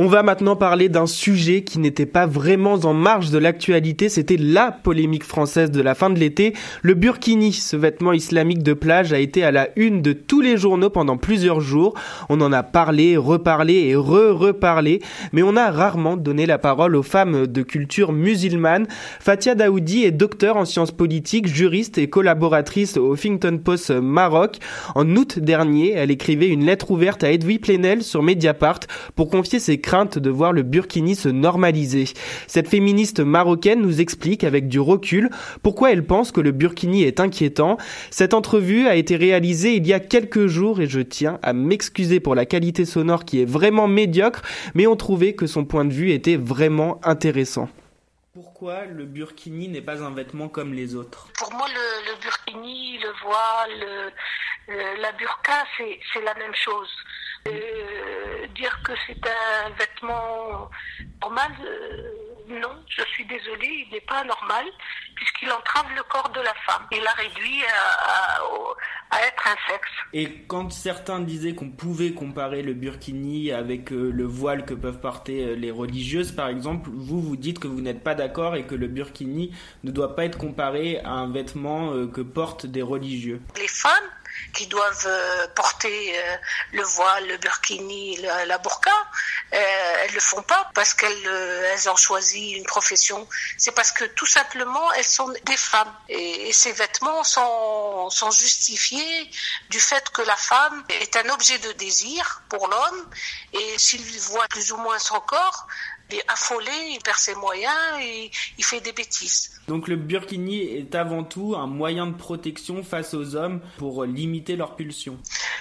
On 0.00 0.06
va 0.06 0.22
maintenant 0.22 0.54
parler 0.54 0.88
d'un 0.88 1.08
sujet 1.08 1.62
qui 1.62 1.80
n'était 1.80 2.06
pas 2.06 2.24
vraiment 2.24 2.74
en 2.74 2.94
marge 2.94 3.32
de 3.32 3.38
l'actualité, 3.38 4.08
c'était 4.08 4.36
la 4.36 4.70
polémique 4.70 5.24
française 5.24 5.72
de 5.72 5.82
la 5.82 5.96
fin 5.96 6.08
de 6.08 6.20
l'été. 6.20 6.52
Le 6.82 6.94
burkini, 6.94 7.52
ce 7.52 7.74
vêtement 7.74 8.12
islamique 8.12 8.62
de 8.62 8.74
plage, 8.74 9.12
a 9.12 9.18
été 9.18 9.42
à 9.42 9.50
la 9.50 9.70
une 9.74 10.00
de 10.00 10.12
tous 10.12 10.40
les 10.40 10.56
journaux 10.56 10.88
pendant 10.88 11.16
plusieurs 11.16 11.60
jours. 11.60 11.94
On 12.28 12.40
en 12.40 12.52
a 12.52 12.62
parlé, 12.62 13.16
reparlé 13.16 13.88
et 13.88 13.96
re-reparlé, 13.96 15.02
mais 15.32 15.42
on 15.42 15.56
a 15.56 15.68
rarement 15.68 16.16
donné 16.16 16.46
la 16.46 16.58
parole 16.58 16.94
aux 16.94 17.02
femmes 17.02 17.48
de 17.48 17.62
culture 17.62 18.12
musulmane. 18.12 18.86
Fatia 19.18 19.56
Daoudi 19.56 20.04
est 20.04 20.12
docteur 20.12 20.58
en 20.58 20.64
sciences 20.64 20.92
politiques, 20.92 21.48
juriste 21.48 21.98
et 21.98 22.08
collaboratrice 22.08 22.96
au 22.98 23.14
Huffington 23.14 23.58
Post 23.58 23.90
Maroc. 23.90 24.58
En 24.94 25.16
août 25.16 25.40
dernier, 25.40 25.94
elle 25.94 26.12
écrivait 26.12 26.50
une 26.50 26.64
lettre 26.64 26.92
ouverte 26.92 27.24
à 27.24 27.32
Edwy 27.32 27.58
Plenel 27.58 28.04
sur 28.04 28.22
Mediapart 28.22 28.78
pour 29.16 29.28
confier 29.28 29.58
ses 29.58 29.78
crainte 29.88 30.18
de 30.18 30.28
voir 30.28 30.52
le 30.52 30.64
burkini 30.64 31.16
se 31.16 31.30
normaliser. 31.30 32.04
Cette 32.46 32.68
féministe 32.68 33.20
marocaine 33.20 33.80
nous 33.80 34.02
explique 34.02 34.44
avec 34.44 34.68
du 34.68 34.80
recul 34.80 35.30
pourquoi 35.62 35.92
elle 35.92 36.04
pense 36.04 36.30
que 36.30 36.42
le 36.42 36.52
burkini 36.52 37.04
est 37.04 37.20
inquiétant. 37.20 37.78
Cette 38.10 38.34
entrevue 38.34 38.86
a 38.86 38.96
été 38.96 39.16
réalisée 39.16 39.76
il 39.76 39.86
y 39.86 39.94
a 39.94 40.00
quelques 40.00 40.46
jours 40.46 40.82
et 40.82 40.86
je 40.86 41.00
tiens 41.00 41.38
à 41.42 41.54
m'excuser 41.54 42.20
pour 42.20 42.34
la 42.34 42.44
qualité 42.44 42.84
sonore 42.84 43.24
qui 43.24 43.40
est 43.40 43.46
vraiment 43.46 43.88
médiocre, 43.88 44.42
mais 44.74 44.86
on 44.86 44.94
trouvait 44.94 45.32
que 45.32 45.46
son 45.46 45.64
point 45.64 45.86
de 45.86 45.94
vue 45.94 46.10
était 46.10 46.36
vraiment 46.36 47.00
intéressant. 47.02 47.70
Pourquoi 48.34 48.84
le 48.84 49.06
burkini 49.06 49.68
n'est 49.68 49.80
pas 49.80 50.02
un 50.02 50.10
vêtement 50.10 50.48
comme 50.48 50.74
les 50.74 50.96
autres? 50.96 51.30
Pour 51.38 51.50
moi, 51.54 51.66
le, 51.66 52.12
le 52.12 52.20
burkini, 52.20 52.98
le 52.98 53.08
voile, 53.24 54.12
le, 54.68 55.00
la 55.00 55.12
burqa, 55.12 55.64
c'est 55.78 56.24
la 56.24 56.34
même 56.34 56.54
chose. 56.54 56.90
Euh, 57.46 58.46
dire 58.54 58.80
que 58.84 58.92
c'est 59.06 59.20
un 59.26 59.70
vêtement 59.70 60.70
normal, 61.20 61.52
euh, 61.64 62.12
non, 62.48 62.82
je 62.88 63.02
suis 63.12 63.24
désolée, 63.26 63.86
il 63.86 63.92
n'est 63.92 64.00
pas 64.00 64.24
normal 64.24 64.64
puisqu'il 65.14 65.50
entrave 65.50 65.86
le 65.96 66.02
corps 66.04 66.30
de 66.30 66.40
la 66.40 66.54
femme. 66.66 66.82
Il 66.92 67.02
la 67.02 67.10
réduit 67.12 67.62
à, 69.10 69.20
être 69.26 69.48
un 69.48 69.72
sexe. 69.72 69.88
Et 70.12 70.44
quand 70.46 70.70
certains 70.70 71.18
disaient 71.18 71.54
qu'on 71.54 71.70
pouvait 71.70 72.12
comparer 72.12 72.62
le 72.62 72.72
burkini 72.72 73.50
avec 73.50 73.92
euh, 73.92 74.10
le 74.12 74.24
voile 74.24 74.64
que 74.64 74.74
peuvent 74.74 75.00
porter 75.00 75.56
les 75.56 75.72
religieuses, 75.72 76.30
par 76.30 76.48
exemple, 76.48 76.88
vous 76.92 77.20
vous 77.20 77.36
dites 77.36 77.58
que 77.58 77.66
vous 77.66 77.80
n'êtes 77.80 78.04
pas 78.04 78.14
d'accord 78.14 78.54
et 78.54 78.64
que 78.64 78.76
le 78.76 78.86
burkini 78.86 79.54
ne 79.82 79.90
doit 79.90 80.14
pas 80.14 80.24
être 80.24 80.38
comparé 80.38 81.00
à 81.00 81.10
un 81.10 81.32
vêtement 81.32 82.06
que 82.06 82.20
portent 82.20 82.66
des 82.66 82.82
religieux. 82.82 83.40
Les 83.56 83.68
femmes 83.68 84.08
qui 84.52 84.66
doivent 84.66 85.06
euh, 85.06 85.46
porter 85.54 86.18
euh, 86.18 86.36
le 86.72 86.82
voile, 86.82 87.26
le 87.26 87.36
burkini, 87.36 88.16
la, 88.16 88.58
burqa, 88.58 88.90
euh, 89.52 89.56
elles 90.02 90.14
le 90.14 90.20
font 90.20 90.42
pas 90.42 90.70
parce 90.74 90.94
qu'elles 90.94 91.26
elles 91.72 91.88
ont 91.88 91.96
choisi 91.96 92.50
une 92.50 92.64
profession. 92.64 93.28
C'est 93.56 93.72
parce 93.72 93.92
que 93.92 94.04
tout 94.04 94.26
simplement 94.26 94.92
elles 94.92 95.04
sont 95.04 95.32
des 95.44 95.56
femmes 95.56 95.94
et, 96.08 96.52
ces 96.52 96.72
vêtements 96.72 97.24
sont, 97.24 98.10
sont 98.10 98.30
justifiés 98.30 99.30
du 99.70 99.80
fait 99.80 100.08
que 100.10 100.22
la 100.22 100.36
femme 100.36 100.84
est 100.88 101.16
un 101.16 101.28
objet 101.28 101.58
de 101.58 101.72
désir 101.72 102.42
pour 102.48 102.68
l'homme 102.68 103.10
et 103.52 103.78
s'il 103.78 104.02
voit 104.20 104.46
plus 104.48 104.72
ou 104.72 104.76
moins 104.78 104.98
son 104.98 105.20
corps, 105.20 105.66
il 106.10 106.16
est 106.16 106.24
affolé, 106.28 106.70
il 106.90 106.98
perd 107.02 107.18
ses 107.18 107.34
moyens 107.34 108.00
et 108.00 108.30
il 108.56 108.64
fait 108.64 108.80
des 108.80 108.92
bêtises. 108.92 109.60
Donc 109.68 109.88
le 109.88 109.96
burkini 109.96 110.62
est 110.62 110.94
avant 110.94 111.24
tout 111.24 111.54
un 111.56 111.66
moyen 111.66 112.06
de 112.06 112.16
protection 112.16 112.82
face 112.82 113.12
aux 113.14 113.36
hommes 113.36 113.60
pour 113.76 114.04
limiter 114.04 114.56
leurs 114.56 114.76
pulsions. 114.76 115.18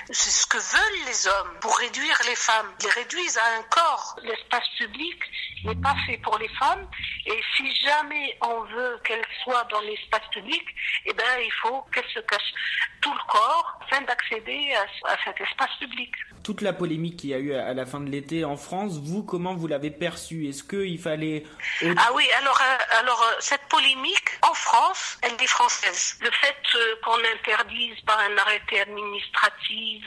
C'est 0.10 0.30
ce 0.30 0.46
que 0.48 0.58
veulent 0.58 1.06
les 1.08 1.28
hommes 1.28 1.52
pour 1.60 1.76
réduire 1.78 2.18
les 2.30 2.36
femmes. 2.36 2.68
Ils 2.80 2.86
les 2.86 2.92
réduisent 2.92 3.38
à 3.38 3.60
un 3.60 3.64
corps. 3.70 4.18
L'espace 4.24 4.68
public 4.78 5.20
n'est 5.66 5.76
pas 5.76 5.96
fait 6.06 6.18
pour 6.20 6.38
les 6.38 6.48
femmes 6.60 6.88
et 7.26 7.40
si 7.58 7.76
jamais 7.76 8.38
on 8.42 8.62
veut 8.74 8.98
qu'elles 9.04 9.26
soient 9.44 9.68
dans 9.70 9.82
l'espace 9.82 10.28
public, 10.32 10.64
eh 11.06 11.14
ben 11.14 11.24
il 11.44 11.52
faut 11.62 11.82
qu'elles 11.94 12.10
se 12.14 12.20
cachent 12.22 12.54
tout 13.02 13.12
le 13.12 13.32
corps 13.32 13.80
afin 13.86 14.02
d'accéder 14.04 14.74
à, 14.74 15.12
à 15.12 15.18
cet 15.26 15.42
espace 15.42 15.76
public. 15.80 16.12
Toute 16.44 16.62
la 16.62 16.72
polémique 16.72 17.18
qu'il 17.18 17.32
y 17.32 17.34
a 17.34 17.40
eu 17.40 17.54
à 17.54 17.74
la 17.74 17.86
fin 17.86 18.00
de 18.00 18.10
l'été 18.10 18.46
en 18.46 18.56
France, 18.56 19.00
vous 19.00 19.24
comment 19.24 19.56
vous 19.56 19.68
l'avez 19.68 19.92
perçue? 19.92 20.37
Est-ce 20.46 20.64
qu'il 20.64 21.00
fallait 21.00 21.44
Ah 21.82 22.12
oui, 22.14 22.26
alors 22.40 22.60
euh, 22.62 23.00
alors 23.00 23.22
euh, 23.22 23.36
cette 23.40 23.68
polémique 23.70 24.30
en 24.42 24.54
France, 24.54 25.18
elle 25.22 25.34
est 25.42 25.48
française. 25.48 26.18
Le 26.22 26.32
fait 26.32 26.58
euh, 26.76 26.96
qu'on 27.04 27.20
interdise 27.36 28.00
par 28.02 28.20
un 28.20 28.38
arrêté 28.38 28.82
administratif 28.82 30.06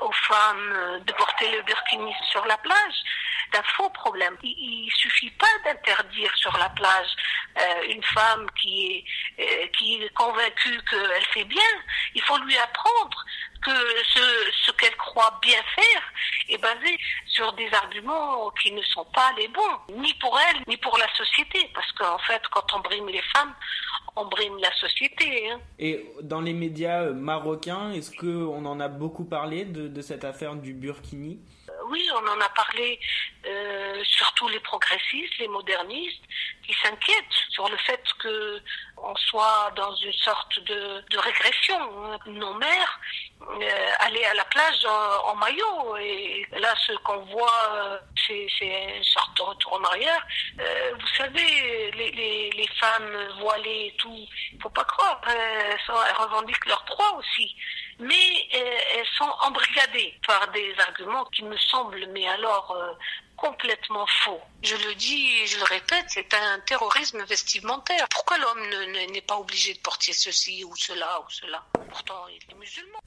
aux 0.00 0.12
femmes 0.12 1.00
de 1.04 1.12
porter 1.12 1.50
le 1.50 1.62
burkini 1.62 2.12
sur 2.30 2.44
la 2.46 2.56
plage, 2.58 2.94
c'est 3.52 3.58
un 3.58 3.62
faux 3.76 3.90
problème. 3.90 4.36
Il, 4.42 4.86
il 4.86 4.90
suffit 4.92 5.30
pas 5.30 5.46
d'interdire 5.64 6.30
sur 6.36 6.56
la 6.56 6.68
plage 6.70 7.10
une 7.88 8.02
femme 8.04 8.46
qui 8.60 9.04
est 9.38 9.70
qui 9.76 10.02
est 10.02 10.14
convaincue 10.14 10.80
qu'elle 10.88 11.26
fait 11.32 11.44
bien. 11.44 11.72
Il 12.14 12.22
faut 12.22 12.38
lui 12.38 12.56
apprendre 12.58 13.24
que 13.62 13.70
ce, 14.14 14.20
ce 14.66 14.72
qu'elle 14.72 14.96
croit 14.96 15.38
bien 15.42 15.62
faire 15.74 16.02
est 16.48 16.58
basé 16.58 16.98
sur 17.26 17.52
des 17.54 17.72
arguments 17.74 18.50
qui 18.62 18.72
ne 18.72 18.82
sont 18.82 19.04
pas 19.06 19.32
les 19.36 19.48
bons, 19.48 19.78
ni 19.94 20.12
pour 20.14 20.38
elle, 20.38 20.62
ni 20.66 20.76
pour 20.76 20.96
la 20.98 21.08
société. 21.14 21.70
Parce 21.74 21.90
qu'en 21.92 22.18
fait, 22.18 22.42
quand 22.50 22.66
on 22.74 22.80
brime 22.80 23.08
les 23.08 23.22
femmes, 23.34 23.54
on 24.16 24.24
brime 24.26 24.58
la 24.58 24.74
société. 24.76 25.50
Hein. 25.50 25.60
Et 25.78 26.04
dans 26.22 26.40
les 26.40 26.52
médias 26.52 27.02
euh, 27.02 27.12
marocains, 27.12 27.92
est-ce 27.92 28.10
qu'on 28.16 28.64
en 28.64 28.80
a 28.80 28.88
beaucoup 28.88 29.24
parlé 29.24 29.64
de, 29.64 29.88
de 29.88 30.02
cette 30.02 30.24
affaire 30.24 30.56
du 30.56 30.72
Burkini? 30.74 31.40
Oui, 31.88 32.06
on 32.14 32.26
en 32.26 32.40
a 32.40 32.48
parlé, 32.50 33.00
euh, 33.46 34.02
surtout 34.04 34.48
les 34.48 34.60
progressistes, 34.60 35.38
les 35.38 35.48
modernistes, 35.48 36.22
qui 36.64 36.74
s'inquiètent 36.82 37.38
sur 37.50 37.68
le 37.68 37.76
fait 37.78 38.02
que 38.18 38.60
on 39.02 39.14
soit 39.16 39.70
dans 39.76 39.94
une 39.96 40.12
sorte 40.12 40.58
de, 40.64 41.18
régression. 41.18 41.78
Nos 42.26 42.54
mères 42.54 43.00
euh, 43.42 43.90
allaient 44.00 44.24
à 44.24 44.34
la 44.34 44.44
plage 44.44 44.86
en, 45.24 45.34
maillot 45.36 45.96
et 45.96 46.46
là, 46.52 46.74
ce 46.86 46.92
qu'on 46.98 47.20
voit, 47.26 47.70
euh, 47.74 47.98
c'est 48.26 48.96
une 48.96 49.04
sorte 49.04 49.36
de 49.36 49.42
retour 49.42 49.74
en 49.74 49.84
arrière. 49.84 50.26
Euh, 50.60 50.92
vous 50.98 51.06
savez, 51.16 51.90
les, 51.92 52.68
femmes 52.78 53.28
voilées 53.40 53.92
et 53.92 53.96
tout, 53.98 54.26
faut 54.62 54.70
pas 54.70 54.84
croire, 54.84 55.20
elles, 55.28 55.76
revendiquent 56.16 56.66
leurs 56.66 56.84
droits 56.84 57.16
aussi. 57.18 57.54
mais 57.98 58.48
elles 58.52 59.06
sont 59.18 59.30
embrigadées 59.42 60.14
par 60.26 60.48
des 60.48 60.74
arguments 60.78 61.24
qui 61.26 61.44
me 61.44 61.56
semblent, 61.58 62.06
mais 62.12 62.26
alors 62.28 62.74
complètement 63.40 64.06
faux. 64.06 64.40
Je 64.62 64.76
le 64.76 64.94
dis 64.94 65.30
et 65.38 65.46
je 65.46 65.58
le 65.58 65.64
répète, 65.64 66.04
c'est 66.08 66.32
un 66.34 66.60
terrorisme 66.60 67.22
vestimentaire. 67.24 68.06
Pourquoi 68.10 68.38
l'homme 68.38 68.68
n'est 69.12 69.22
pas 69.22 69.38
obligé 69.38 69.72
de 69.74 69.78
porter 69.78 70.12
ceci 70.12 70.62
ou 70.64 70.76
cela 70.76 71.20
ou 71.20 71.30
cela? 71.30 71.64
Pourtant, 71.88 72.28
il 72.28 72.36
est 72.36 72.58
musulman. 72.58 72.98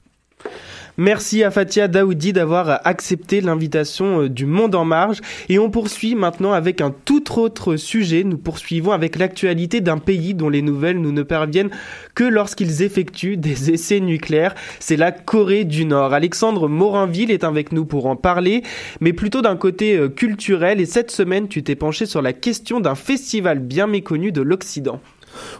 Merci 0.96 1.42
à 1.42 1.50
Fatia 1.50 1.88
Daoudi 1.88 2.32
d'avoir 2.32 2.80
accepté 2.86 3.40
l'invitation 3.40 4.22
euh, 4.22 4.28
du 4.28 4.46
Monde 4.46 4.76
en 4.76 4.84
Marge. 4.84 5.22
Et 5.48 5.58
on 5.58 5.68
poursuit 5.68 6.14
maintenant 6.14 6.52
avec 6.52 6.80
un 6.80 6.94
tout 7.04 7.40
autre 7.40 7.74
sujet. 7.74 8.22
Nous 8.22 8.38
poursuivons 8.38 8.92
avec 8.92 9.16
l'actualité 9.16 9.80
d'un 9.80 9.98
pays 9.98 10.34
dont 10.34 10.48
les 10.48 10.62
nouvelles 10.62 11.00
nous 11.00 11.10
ne 11.10 11.24
parviennent 11.24 11.70
que 12.14 12.22
lorsqu'ils 12.22 12.82
effectuent 12.82 13.36
des 13.36 13.70
essais 13.74 13.98
nucléaires. 13.98 14.54
C'est 14.78 14.96
la 14.96 15.10
Corée 15.10 15.64
du 15.64 15.84
Nord. 15.84 16.14
Alexandre 16.14 16.68
Morinville 16.68 17.32
est 17.32 17.42
avec 17.42 17.72
nous 17.72 17.86
pour 17.86 18.06
en 18.06 18.14
parler, 18.14 18.62
mais 19.00 19.12
plutôt 19.12 19.42
d'un 19.42 19.56
côté 19.56 19.96
euh, 19.96 20.08
culturel. 20.08 20.80
Et 20.80 20.86
cette 20.86 21.10
semaine, 21.10 21.48
tu 21.48 21.64
t'es 21.64 21.74
penché 21.74 22.06
sur 22.06 22.22
la 22.22 22.32
question 22.32 22.78
d'un 22.78 22.94
festival 22.94 23.58
bien 23.58 23.88
méconnu 23.88 24.30
de 24.30 24.42
l'Occident. 24.42 25.00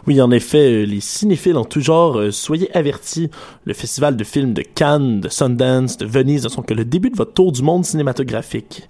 Oui, 0.07 0.21
en 0.21 0.31
effet, 0.31 0.83
euh, 0.83 0.85
les 0.85 1.01
cinéphiles 1.01 1.57
en 1.57 1.65
tout 1.65 1.81
genre, 1.81 2.17
euh, 2.17 2.31
soyez 2.31 2.75
avertis. 2.75 3.29
Le 3.65 3.73
festival 3.73 4.17
de 4.17 4.23
films 4.23 4.53
de 4.53 4.61
Cannes, 4.61 5.21
de 5.21 5.29
Sundance, 5.29 5.97
de 5.97 6.05
Venise 6.05 6.43
ne 6.43 6.49
sont 6.49 6.61
que 6.61 6.73
le 6.73 6.85
début 6.85 7.09
de 7.09 7.17
votre 7.17 7.33
tour 7.33 7.51
du 7.51 7.61
monde 7.61 7.85
cinématographique. 7.85 8.87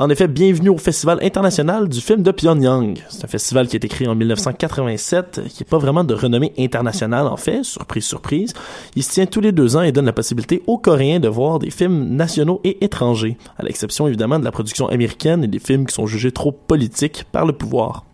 En 0.00 0.08
effet, 0.08 0.28
bienvenue 0.28 0.70
au 0.70 0.78
Festival 0.78 1.18
international 1.20 1.86
du 1.86 2.00
film 2.00 2.22
de 2.22 2.30
Pyongyang. 2.30 2.98
C'est 3.10 3.22
un 3.22 3.28
festival 3.28 3.68
qui 3.68 3.76
a 3.76 3.78
été 3.78 3.88
créé 3.88 4.08
en 4.08 4.14
1987, 4.14 5.42
qui 5.48 5.62
n'est 5.62 5.68
pas 5.68 5.76
vraiment 5.76 6.04
de 6.04 6.14
renommée 6.14 6.54
internationale 6.58 7.26
en 7.26 7.36
fait, 7.36 7.64
surprise, 7.64 8.04
surprise. 8.04 8.54
Il 8.96 9.02
se 9.02 9.10
tient 9.10 9.26
tous 9.26 9.42
les 9.42 9.52
deux 9.52 9.76
ans 9.76 9.82
et 9.82 9.92
donne 9.92 10.06
la 10.06 10.14
possibilité 10.14 10.62
aux 10.66 10.78
Coréens 10.78 11.20
de 11.20 11.28
voir 11.28 11.58
des 11.58 11.68
films 11.68 12.16
nationaux 12.16 12.62
et 12.64 12.82
étrangers, 12.82 13.36
à 13.58 13.62
l'exception 13.62 14.08
évidemment 14.08 14.38
de 14.38 14.44
la 14.44 14.52
production 14.52 14.88
américaine 14.88 15.44
et 15.44 15.48
des 15.48 15.58
films 15.58 15.84
qui 15.84 15.94
sont 15.94 16.06
jugés 16.06 16.32
trop 16.32 16.52
politiques 16.52 17.24
par 17.30 17.44
le 17.44 17.52
pouvoir. 17.52 18.06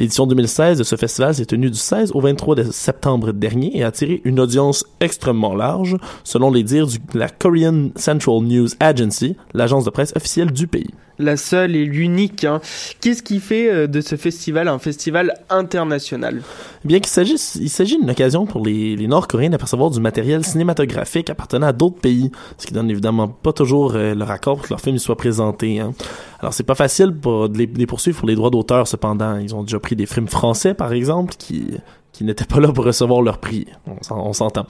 L'édition 0.00 0.26
2016 0.26 0.78
de 0.78 0.82
ce 0.82 0.96
festival 0.96 1.34
s'est 1.34 1.44
tenue 1.44 1.68
du 1.68 1.76
16 1.76 2.12
au 2.14 2.22
23 2.22 2.72
septembre 2.72 3.32
dernier 3.32 3.76
et 3.76 3.84
a 3.84 3.88
attiré 3.88 4.22
une 4.24 4.40
audience 4.40 4.86
extrêmement 4.98 5.54
large, 5.54 5.98
selon 6.24 6.50
les 6.50 6.62
dires 6.62 6.86
de 6.86 7.18
la 7.18 7.28
Korean 7.28 7.90
Central 7.96 8.40
News 8.40 8.68
Agency, 8.80 9.36
l'agence 9.52 9.84
de 9.84 9.90
presse 9.90 10.14
officielle 10.16 10.52
du 10.52 10.66
pays 10.66 10.88
la 11.20 11.36
seule 11.36 11.76
et 11.76 11.84
l'unique. 11.84 12.44
Hein. 12.44 12.60
Qu'est-ce 13.00 13.22
qui 13.22 13.40
fait 13.40 13.70
euh, 13.70 13.86
de 13.86 14.00
ce 14.00 14.16
festival 14.16 14.68
un 14.68 14.78
festival 14.78 15.34
international? 15.48 16.42
Bien 16.84 16.98
qu'il 16.98 17.08
s'agisse, 17.08 17.58
il 17.60 17.68
s'agit 17.68 17.98
d'une 17.98 18.10
occasion 18.10 18.46
pour 18.46 18.64
les, 18.64 18.96
Nord-Coréens 19.06 19.50
d'apercevoir 19.50 19.90
du 19.90 20.00
matériel 20.00 20.44
cinématographique 20.44 21.30
appartenant 21.30 21.66
à 21.68 21.72
d'autres 21.72 22.00
pays, 22.00 22.30
ce 22.58 22.66
qui 22.66 22.72
donne 22.72 22.90
évidemment 22.90 23.28
pas 23.28 23.52
toujours 23.52 23.94
euh, 23.94 24.14
leur 24.14 24.30
accord 24.30 24.56
pour 24.56 24.64
que 24.66 24.70
leur 24.70 24.80
film 24.80 24.98
soit 24.98 25.16
présenté. 25.16 25.80
Hein. 25.80 25.92
Alors 26.40 26.54
c'est 26.54 26.64
pas 26.64 26.74
facile 26.74 27.12
pour 27.12 27.48
de 27.48 27.58
les, 27.58 27.86
poursuivre 27.86 28.18
pour 28.18 28.28
les 28.28 28.34
droits 28.34 28.50
d'auteur 28.50 28.88
cependant. 28.88 29.36
Ils 29.36 29.54
ont 29.54 29.62
déjà 29.62 29.78
pris 29.78 29.96
des 29.96 30.06
films 30.06 30.28
français 30.28 30.74
par 30.74 30.92
exemple 30.92 31.34
qui 31.36 31.66
qui 32.12 32.24
n'étaient 32.24 32.44
pas 32.44 32.60
là 32.60 32.72
pour 32.72 32.84
recevoir 32.84 33.22
leur 33.22 33.38
prix. 33.38 33.66
On 34.10 34.32
s'entend. 34.32 34.66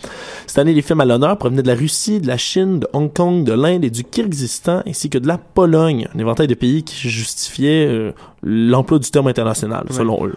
Cette 0.47 0.59
année, 0.59 0.73
les 0.73 0.83
films 0.83 1.01
à 1.01 1.05
l'honneur 1.05 1.37
provenaient 1.39 1.63
de 1.63 1.69
la 1.69 1.75
Russie, 1.75 2.21
de 2.21 2.27
la 2.27 2.37
Chine, 2.37 2.81
de 2.81 2.89
Hong 2.93 3.13
Kong, 3.13 3.45
de 3.45 3.53
l'Inde 3.53 3.85
et 3.85 3.91
du 3.91 4.05
Kyrgyzstan, 4.05 4.83
ainsi 4.87 5.11
que 5.11 5.19
de 5.19 5.27
la 5.27 5.39
Pologne, 5.39 6.09
un 6.15 6.19
éventail 6.19 6.47
de 6.47 6.55
pays 6.55 6.83
qui 6.83 7.09
justifiait 7.09 7.87
euh, 7.87 8.13
l'emploi 8.43 8.99
du 8.99 9.11
terme 9.11 9.29
international, 9.29 9.87
selon 9.91 10.27
eux. 10.27 10.35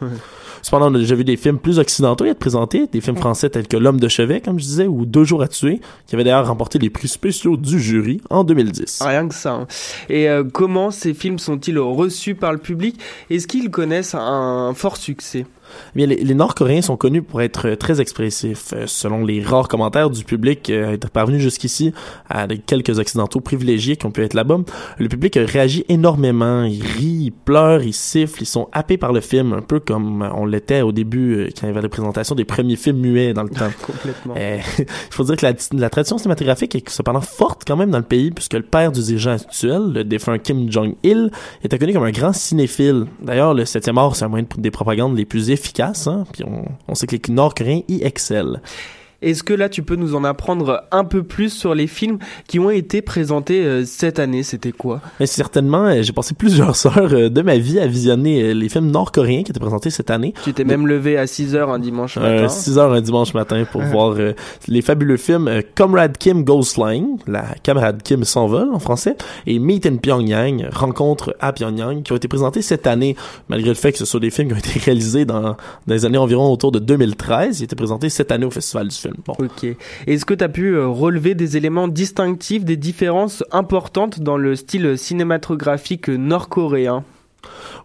Cependant, 0.64 0.90
on 0.90 0.96
a 0.96 1.00
déjà 1.00 1.14
vu 1.14 1.26
des 1.26 1.36
films 1.36 1.60
plus 1.60 1.78
occidentaux 1.78 2.24
être 2.24 2.40
présentés, 2.40 2.88
des 2.88 3.02
films 3.02 3.18
français 3.18 3.50
tels 3.50 3.68
que 3.68 3.76
L'homme 3.76 4.00
de 4.00 4.08
chevet, 4.08 4.40
comme 4.40 4.60
je 4.60 4.64
disais, 4.64 4.88
ou 4.88 5.06
Deux 5.06 5.26
jours 5.26 5.42
à 5.42 5.50
tuer, 5.50 5.82
qui 6.08 6.16
avaient 6.16 6.24
d'ailleurs 6.24 6.48
remporté 6.48 6.80
les 6.80 6.90
prix 6.90 7.10
spéciaux 7.10 7.58
du 7.58 7.82
jury 7.82 8.22
en 8.30 8.46
2010. 8.46 9.00
Rien 9.02 9.28
que 9.28 9.36
ça. 9.36 9.52
Hein. 9.52 9.68
Et 10.08 10.30
euh, 10.30 10.46
comment 10.46 10.90
ces 10.90 11.14
films 11.14 11.38
sont-ils 11.38 11.78
reçus 11.78 12.36
par 12.36 12.54
le 12.54 12.60
public? 12.60 12.98
Est-ce 13.30 13.46
qu'ils 13.46 13.70
connaissent 13.72 14.16
un 14.16 14.74
fort 14.74 14.96
succès? 14.96 15.46
Eh 15.96 16.06
les, 16.06 16.34
Nord-Coréens 16.34 16.82
sont 16.82 16.98
connus 16.98 17.22
pour 17.22 17.42
être 17.42 17.72
très 17.76 18.02
expressifs. 18.02 18.74
Euh, 18.74 18.86
selon 18.88 19.26
les 19.26 19.42
rares 19.42 19.68
commentaires 19.68 20.10
du 20.10 20.24
public 20.24 20.70
euh, 20.70 20.98
parvenus 21.12 21.42
jusqu'ici, 21.42 21.94
à 22.30 22.48
quelques 22.48 23.00
occidentaux 23.00 23.40
privilégiés 23.40 23.96
qui 23.96 24.06
ont 24.06 24.12
pu 24.12 24.24
être 24.24 24.34
là-bas, 24.34 24.60
le 24.98 25.08
public 25.08 25.38
réagit 25.42 25.86
énormément. 25.90 26.64
Il 26.64 26.84
rit, 26.84 27.24
il 27.26 27.32
pleure, 27.32 27.84
il 27.84 27.94
siffle, 27.94 28.42
ils 28.42 28.48
sont 28.48 28.70
happés 28.72 28.98
par 28.98 29.14
le 29.14 29.22
film, 29.22 29.54
un 29.54 29.62
peu 29.62 29.80
comme 29.80 30.22
on 30.36 30.46
l'était 30.46 30.82
au 30.82 30.92
début 30.92 31.36
euh, 31.36 31.50
quand 31.56 31.68
il 31.68 31.68
y 31.68 31.72
avait 31.72 31.82
la 31.82 31.90
présentation 31.90 32.36
des 32.36 32.46
premiers 32.46 32.76
films 32.76 33.00
muets 33.00 33.34
dans 33.34 33.44
le 33.44 33.50
temps. 33.62 33.72
Complètement. 33.82 34.36
il 34.38 34.86
faut 35.10 35.24
dire 35.24 35.36
que 35.36 35.46
la, 35.76 35.90
tradition 35.90 36.18
cinématographique 36.18 36.76
est 36.76 36.90
cependant 36.90 37.22
forte 37.22 37.64
quand 37.66 37.76
même 37.76 37.92
dans 37.92 38.00
le 38.00 38.04
pays, 38.04 38.32
puisque 38.32 38.54
le 38.54 38.64
père 38.64 38.92
du 38.92 39.02
dirigeant 39.02 39.34
actuel, 39.34 39.92
le 39.94 40.04
défunt 40.04 40.38
Kim 40.38 40.72
Jong-il, 40.72 41.32
était 41.64 41.78
connu 41.78 41.94
comme 41.94 42.04
un 42.04 42.12
grand 42.12 42.34
cinéphile. 42.34 43.06
D'ailleurs, 43.22 43.54
le 43.54 43.64
7e 43.64 43.98
art, 43.98 44.16
c'est 44.16 44.26
un 44.26 44.30
moyen 44.30 44.46
des 44.58 44.72
propagandes 44.72 45.18
les 45.18 45.26
plus 45.26 45.50
efficaces 45.50 45.63
efficace, 45.64 46.08
hein, 46.08 46.26
puis 46.32 46.44
on, 46.44 46.66
on 46.88 46.96
sait 46.96 47.08
que 47.08 47.16
les 47.16 47.34
Nord-Coréens 47.34 47.82
y 47.88 48.04
excellent. 48.04 48.60
Est-ce 49.24 49.42
que 49.42 49.54
là, 49.54 49.70
tu 49.70 49.84
peux 49.84 49.96
nous 49.96 50.16
en 50.16 50.26
apprendre 50.26 50.84
un 50.92 51.06
peu 51.06 51.24
plus 51.24 51.50
sur 51.50 51.74
les 51.74 51.88
films 51.88 52.20
qui 52.48 52.60
ont 52.60 52.70
été 52.70 53.02
présentés 53.02 53.64
euh, 53.64 53.86
cette 53.86 54.20
année? 54.20 54.44
C'était 54.44 54.74
quoi? 54.74 55.00
Mais 55.20 55.26
certainement, 55.26 55.86
euh, 55.86 56.02
j'ai 56.02 56.12
passé 56.12 56.36
plusieurs 56.36 56.76
heures 56.98 57.14
euh, 57.14 57.30
de 57.30 57.42
ma 57.42 57.58
vie 57.58 57.80
à 57.80 57.88
visionner 57.88 58.54
les 58.54 58.68
films 58.68 58.92
nord-coréens 58.92 59.44
qui 59.44 59.52
étaient 59.52 59.62
présentés 59.62 59.92
cette 59.92 60.12
année. 60.12 60.34
Tu 60.44 60.54
t'es 60.54 60.66
même 60.66 60.88
levé 60.88 61.18
à 61.18 61.26
6 61.26 61.56
heures 61.56 61.70
un 61.70 61.80
dimanche 61.80 62.18
matin. 62.18 62.50
6 62.50 62.78
heures 62.78 62.92
un 62.92 63.00
dimanche 63.00 63.34
matin 63.34 63.64
pour 63.72 63.82
voir 63.82 64.16
les 64.68 64.82
fabuleux 64.82 65.18
films 65.18 65.50
Comrade 65.76 66.18
Kim 66.18 66.44
Goes 66.44 66.74
Flying, 66.74 67.18
la 67.26 67.46
camarade 67.64 68.04
Kim 68.04 68.26
s'envole 68.26 68.74
en 68.74 68.80
français, 68.80 69.16
et 69.48 69.58
Meet 69.58 69.86
in 69.86 69.96
Pyongyang, 69.98 70.68
Rencontre 70.74 71.36
à 71.40 71.54
Pyongyang, 71.54 72.04
qui 72.04 72.12
ont 72.12 72.18
été 72.18 72.28
présentés 72.28 72.62
cette 72.62 72.88
année, 72.88 73.16
malgré 73.48 73.70
le 73.70 73.76
fait 73.76 73.94
que 73.94 73.98
ce 73.98 74.06
sont 74.06 74.20
des 74.20 74.32
films 74.32 74.50
qui 74.50 74.54
ont 74.56 74.58
été 74.58 74.80
réalisés 74.84 75.24
dans, 75.26 75.42
dans 75.42 75.56
les 75.88 76.06
années 76.06 76.18
environ 76.18 76.52
autour 76.52 76.72
de 76.72 76.80
2013. 76.80 77.62
Ils 77.62 77.64
étaient 77.64 77.76
présentés 77.76 78.10
cette 78.10 78.32
année 78.32 78.46
au 78.46 78.52
Festival 78.52 78.88
du 78.88 78.96
film. 78.96 79.13
Ok. 79.28 79.66
Est-ce 80.08 80.26
que 80.26 80.34
tu 80.34 80.44
as 80.44 80.50
pu 80.50 80.76
euh, 80.76 80.88
relever 80.88 81.36
des 81.36 81.58
éléments 81.58 81.88
distinctifs, 81.88 82.66
des 82.66 82.78
différences 82.78 83.44
importantes 83.52 84.20
dans 84.20 84.38
le 84.38 84.56
style 84.56 84.98
cinématographique 84.98 86.10
nord-coréen? 86.10 87.04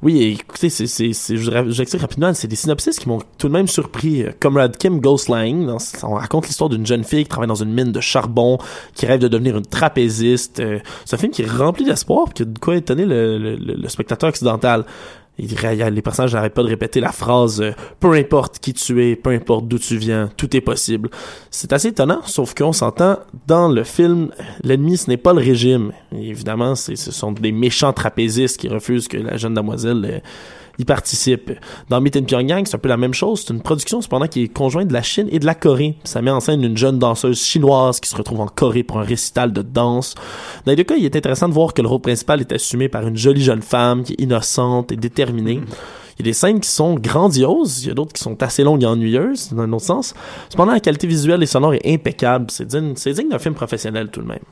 Oui, 0.02 0.38
écoutez, 0.40 0.70
c'est, 0.70 0.86
c'est, 0.86 1.12
c'est, 1.12 1.36
j'explique 1.36 2.00
rapidement, 2.00 2.32
c'est 2.32 2.46
des 2.46 2.56
synopsis 2.56 2.98
qui 2.98 3.08
m'ont 3.08 3.20
tout 3.38 3.48
de 3.48 3.52
même 3.52 3.66
surpris. 3.66 4.24
Comrade 4.38 4.76
Kim 4.76 5.00
Ghostlying, 5.00 5.68
on 6.04 6.14
raconte 6.14 6.46
l'histoire 6.46 6.70
d'une 6.70 6.86
jeune 6.86 7.02
fille 7.02 7.24
qui 7.24 7.28
travaille 7.28 7.48
dans 7.48 7.56
une 7.56 7.72
mine 7.72 7.90
de 7.90 8.00
charbon, 8.00 8.58
qui 8.94 9.06
rêve 9.06 9.18
de 9.20 9.26
devenir 9.26 9.56
une 9.56 9.66
trapéziste. 9.66 10.60
Euh, 10.60 10.78
c'est 11.04 11.16
un 11.16 11.18
film 11.18 11.32
qui 11.32 11.42
est 11.42 11.50
rempli 11.50 11.84
d'espoir, 11.84 12.32
qui 12.32 12.42
a 12.42 12.44
de 12.44 12.58
quoi 12.58 12.76
étonner 12.76 13.04
le, 13.04 13.38
le, 13.38 13.56
le 13.56 13.88
spectateur 13.88 14.28
occidental 14.28 14.84
les 15.38 16.02
personnages 16.02 16.34
n'arrêtent 16.34 16.54
pas 16.54 16.62
de 16.62 16.68
répéter 16.68 17.00
la 17.00 17.12
phrase 17.12 17.60
euh, 17.60 17.72
peu 18.00 18.12
importe 18.14 18.58
qui 18.58 18.74
tu 18.74 19.04
es, 19.04 19.16
peu 19.16 19.30
importe 19.30 19.68
d'où 19.68 19.78
tu 19.78 19.96
viens, 19.96 20.30
tout 20.36 20.56
est 20.56 20.60
possible. 20.60 21.10
C'est 21.50 21.72
assez 21.72 21.88
étonnant, 21.88 22.20
sauf 22.24 22.54
qu'on 22.54 22.72
s'entend 22.72 23.18
dans 23.46 23.68
le 23.68 23.84
film, 23.84 24.30
l'ennemi 24.64 24.96
ce 24.96 25.08
n'est 25.08 25.16
pas 25.16 25.32
le 25.32 25.40
régime. 25.40 25.92
évidemment, 26.12 26.74
ce 26.74 26.94
sont 26.96 27.32
des 27.32 27.52
méchants 27.52 27.92
trapézistes 27.92 28.58
qui 28.58 28.68
refusent 28.68 29.08
que 29.08 29.16
la 29.16 29.36
jeune 29.36 29.54
demoiselle 29.54 30.04
euh, 30.04 30.18
y 30.78 30.84
participe. 30.84 31.52
Dans 31.88 32.00
Meet 32.00 32.16
in 32.16 32.22
Pyongyang, 32.22 32.66
c'est 32.66 32.76
un 32.76 32.78
peu 32.78 32.88
la 32.88 32.96
même 32.96 33.14
chose. 33.14 33.44
C'est 33.46 33.52
une 33.52 33.62
production 33.62 34.00
cependant 34.00 34.28
qui 34.28 34.44
est 34.44 34.48
conjointe 34.48 34.88
de 34.88 34.92
la 34.92 35.02
Chine 35.02 35.28
et 35.30 35.38
de 35.38 35.46
la 35.46 35.54
Corée. 35.54 35.96
Ça 36.04 36.22
met 36.22 36.30
en 36.30 36.40
scène 36.40 36.62
une 36.62 36.76
jeune 36.76 36.98
danseuse 36.98 37.42
chinoise 37.42 38.00
qui 38.00 38.08
se 38.08 38.16
retrouve 38.16 38.40
en 38.40 38.46
Corée 38.46 38.82
pour 38.82 38.98
un 38.98 39.04
récital 39.04 39.52
de 39.52 39.62
danse. 39.62 40.14
Dans 40.64 40.72
les 40.72 40.76
deux 40.76 40.84
cas, 40.84 40.96
il 40.96 41.04
est 41.04 41.16
intéressant 41.16 41.48
de 41.48 41.54
voir 41.54 41.74
que 41.74 41.82
le 41.82 41.88
rôle 41.88 42.00
principal 42.00 42.40
est 42.40 42.52
assumé 42.52 42.88
par 42.88 43.06
une 43.06 43.16
jolie 43.16 43.42
jeune 43.42 43.62
femme 43.62 44.04
qui 44.04 44.12
est 44.12 44.22
innocente 44.22 44.92
et 44.92 44.96
déterminée. 44.96 45.60
Il 46.18 46.26
y 46.26 46.28
a 46.28 46.30
des 46.30 46.34
scènes 46.34 46.58
qui 46.58 46.68
sont 46.68 46.96
grandioses, 46.96 47.84
il 47.84 47.88
y 47.88 47.90
a 47.92 47.94
d'autres 47.94 48.12
qui 48.12 48.22
sont 48.22 48.42
assez 48.42 48.64
longues 48.64 48.82
et 48.82 48.86
ennuyeuses, 48.86 49.52
dans 49.52 49.62
un 49.62 49.72
autre 49.72 49.84
sens. 49.84 50.14
Cependant, 50.48 50.72
la 50.72 50.80
qualité 50.80 51.06
visuelle 51.06 51.40
et 51.44 51.46
sonore 51.46 51.74
est 51.74 51.86
impeccable. 51.86 52.46
C'est 52.50 52.66
digne, 52.66 52.94
digne 52.94 53.28
d'un 53.28 53.38
film 53.38 53.54
professionnel 53.54 54.08
tout 54.10 54.22
de 54.22 54.26
même. 54.26 54.42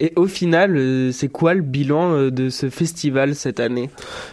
Et 0.00 0.12
au 0.14 0.26
final, 0.26 0.76
euh, 0.76 1.10
c'est 1.10 1.26
quoi 1.26 1.54
le 1.54 1.62
bilan 1.62 2.12
euh, 2.12 2.30
de 2.30 2.50
ce 2.50 2.70
festival 2.70 3.34
cette 3.34 3.58
année? 3.58 3.90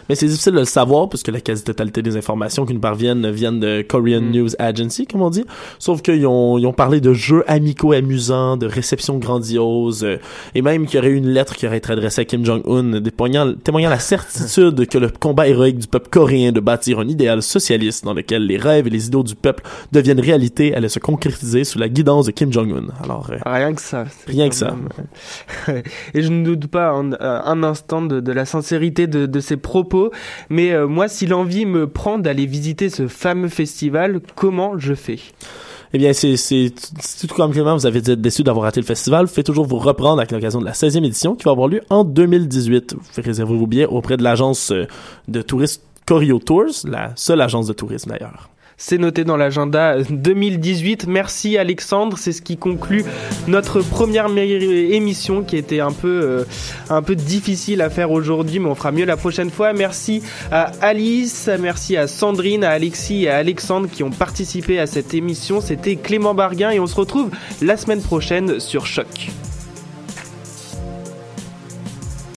Mais 0.08 0.14
c'est 0.14 0.26
difficile 0.26 0.52
de 0.52 0.60
le 0.60 0.64
savoir 0.64 1.08
puisque 1.08 1.26
la 1.26 1.40
quasi-totalité 1.40 2.02
des 2.02 2.16
informations 2.16 2.64
qui 2.64 2.72
nous 2.72 2.80
parviennent 2.80 3.28
viennent 3.32 3.58
de 3.58 3.82
Korean 3.82 4.20
mm. 4.20 4.30
News 4.30 4.48
Agency, 4.60 5.08
comme 5.08 5.22
on 5.22 5.30
dit. 5.30 5.44
Sauf 5.80 6.02
qu'ils 6.02 6.24
ont, 6.24 6.56
ils 6.56 6.66
ont 6.66 6.72
parlé 6.72 7.00
de 7.00 7.12
jeux 7.12 7.42
amicaux 7.48 7.92
amusants, 7.92 8.56
de 8.56 8.66
réceptions 8.66 9.18
grandioses, 9.18 10.04
euh, 10.04 10.18
et 10.54 10.62
même 10.62 10.86
qu'il 10.86 10.96
y 10.96 10.98
aurait 11.00 11.08
eu 11.08 11.16
une 11.16 11.30
lettre 11.30 11.56
qui 11.56 11.66
aurait 11.66 11.78
été 11.78 11.90
adressée 11.90 12.20
à 12.20 12.24
Kim 12.24 12.44
Jong-un, 12.44 13.00
témoignant 13.02 13.90
la 13.90 13.98
certitude 13.98 14.86
que 14.86 14.98
le 14.98 15.08
combat 15.08 15.48
héroïque 15.48 15.78
du 15.78 15.88
peuple 15.88 16.10
coréen 16.10 16.52
de 16.52 16.60
bâtir 16.60 17.00
un 17.00 17.08
idéal 17.08 17.42
socialiste 17.42 18.04
dans 18.04 18.14
lequel 18.14 18.46
les 18.46 18.56
rêves 18.56 18.86
et 18.86 18.90
les 18.90 19.08
idéaux 19.08 19.24
du 19.24 19.34
peuple 19.34 19.64
deviennent 19.90 20.20
réalité 20.20 20.76
allait 20.76 20.88
se 20.88 21.00
concrétiser 21.00 21.64
sous 21.64 21.80
la 21.80 21.88
guidance 21.88 22.26
de 22.26 22.30
Kim 22.30 22.52
Jong-un. 22.52 22.86
Alors 23.02 23.28
rien 23.44 23.74
que 23.74 23.80
ça. 23.80 24.04
Rien 24.28 24.48
que 24.48 24.54
ça. 24.54 24.76
et 26.14 26.22
je 26.22 26.28
ne 26.28 26.44
doute 26.44 26.66
pas 26.66 26.90
un, 26.90 27.12
un 27.20 27.62
instant 27.62 28.02
de, 28.02 28.32
la 28.32 28.44
sincérité 28.44 29.06
de, 29.06 29.26
de 29.26 29.40
ses 29.40 29.56
propos. 29.56 30.10
Mais 30.50 30.72
euh, 30.72 30.86
moi, 30.86 31.08
si 31.08 31.26
l'envie 31.26 31.66
me 31.66 31.86
prend 31.86 32.18
d'aller 32.18 32.46
visiter 32.46 32.88
ce 32.88 33.08
fameux 33.08 33.48
festival, 33.48 34.20
comment 34.34 34.78
je 34.78 34.94
fais? 34.94 35.18
Eh 35.92 35.98
bien, 35.98 36.12
c'est, 36.12 36.72
tout 37.26 37.34
comme 37.34 37.52
Clément, 37.52 37.76
vous 37.76 37.86
avez 37.86 38.00
été 38.00 38.16
déçu 38.16 38.42
d'avoir 38.42 38.64
raté 38.64 38.80
le 38.80 38.86
festival. 38.86 39.28
Faites 39.28 39.46
toujours 39.46 39.66
vous 39.66 39.78
reprendre 39.78 40.18
avec 40.18 40.32
l'occasion 40.32 40.60
de 40.60 40.64
la 40.64 40.72
16e 40.72 41.04
édition 41.04 41.34
qui 41.36 41.44
va 41.44 41.52
avoir 41.52 41.68
lieu 41.68 41.80
en 41.90 42.04
2018. 42.04 42.94
Vous 42.94 43.00
pouvez 43.00 43.22
réserver 43.22 43.56
vos 43.56 43.66
billets 43.66 43.86
auprès 43.86 44.16
de 44.16 44.22
l'agence 44.22 44.72
euh, 44.72 44.86
de 45.28 45.42
tourisme 45.42 45.82
Corio 46.06 46.38
Tours, 46.38 46.84
la 46.84 47.12
seule 47.16 47.40
agence 47.40 47.66
de 47.66 47.72
tourisme 47.72 48.10
d'ailleurs. 48.10 48.48
C'est 48.78 48.98
noté 48.98 49.24
dans 49.24 49.38
l'agenda 49.38 49.96
2018. 50.02 51.06
Merci 51.06 51.56
Alexandre. 51.56 52.18
C'est 52.18 52.32
ce 52.32 52.42
qui 52.42 52.58
conclut 52.58 53.04
notre 53.46 53.80
première 53.80 54.26
émission 54.36 55.42
qui 55.42 55.56
était 55.56 55.80
un 55.80 55.92
peu, 55.92 56.20
euh, 56.22 56.44
un 56.90 57.00
peu 57.00 57.16
difficile 57.16 57.80
à 57.80 57.88
faire 57.88 58.10
aujourd'hui, 58.10 58.58
mais 58.58 58.68
on 58.68 58.74
fera 58.74 58.92
mieux 58.92 59.06
la 59.06 59.16
prochaine 59.16 59.50
fois. 59.50 59.72
Merci 59.72 60.22
à 60.52 60.72
Alice, 60.82 61.48
merci 61.58 61.96
à 61.96 62.06
Sandrine, 62.06 62.64
à 62.64 62.70
Alexis 62.70 63.24
et 63.24 63.30
à 63.30 63.36
Alexandre 63.36 63.88
qui 63.90 64.02
ont 64.02 64.10
participé 64.10 64.78
à 64.78 64.86
cette 64.86 65.14
émission. 65.14 65.62
C'était 65.62 65.96
Clément 65.96 66.34
Barguin 66.34 66.70
et 66.70 66.78
on 66.78 66.86
se 66.86 66.96
retrouve 66.96 67.30
la 67.62 67.78
semaine 67.78 68.02
prochaine 68.02 68.60
sur 68.60 68.84
Choc. 68.84 69.30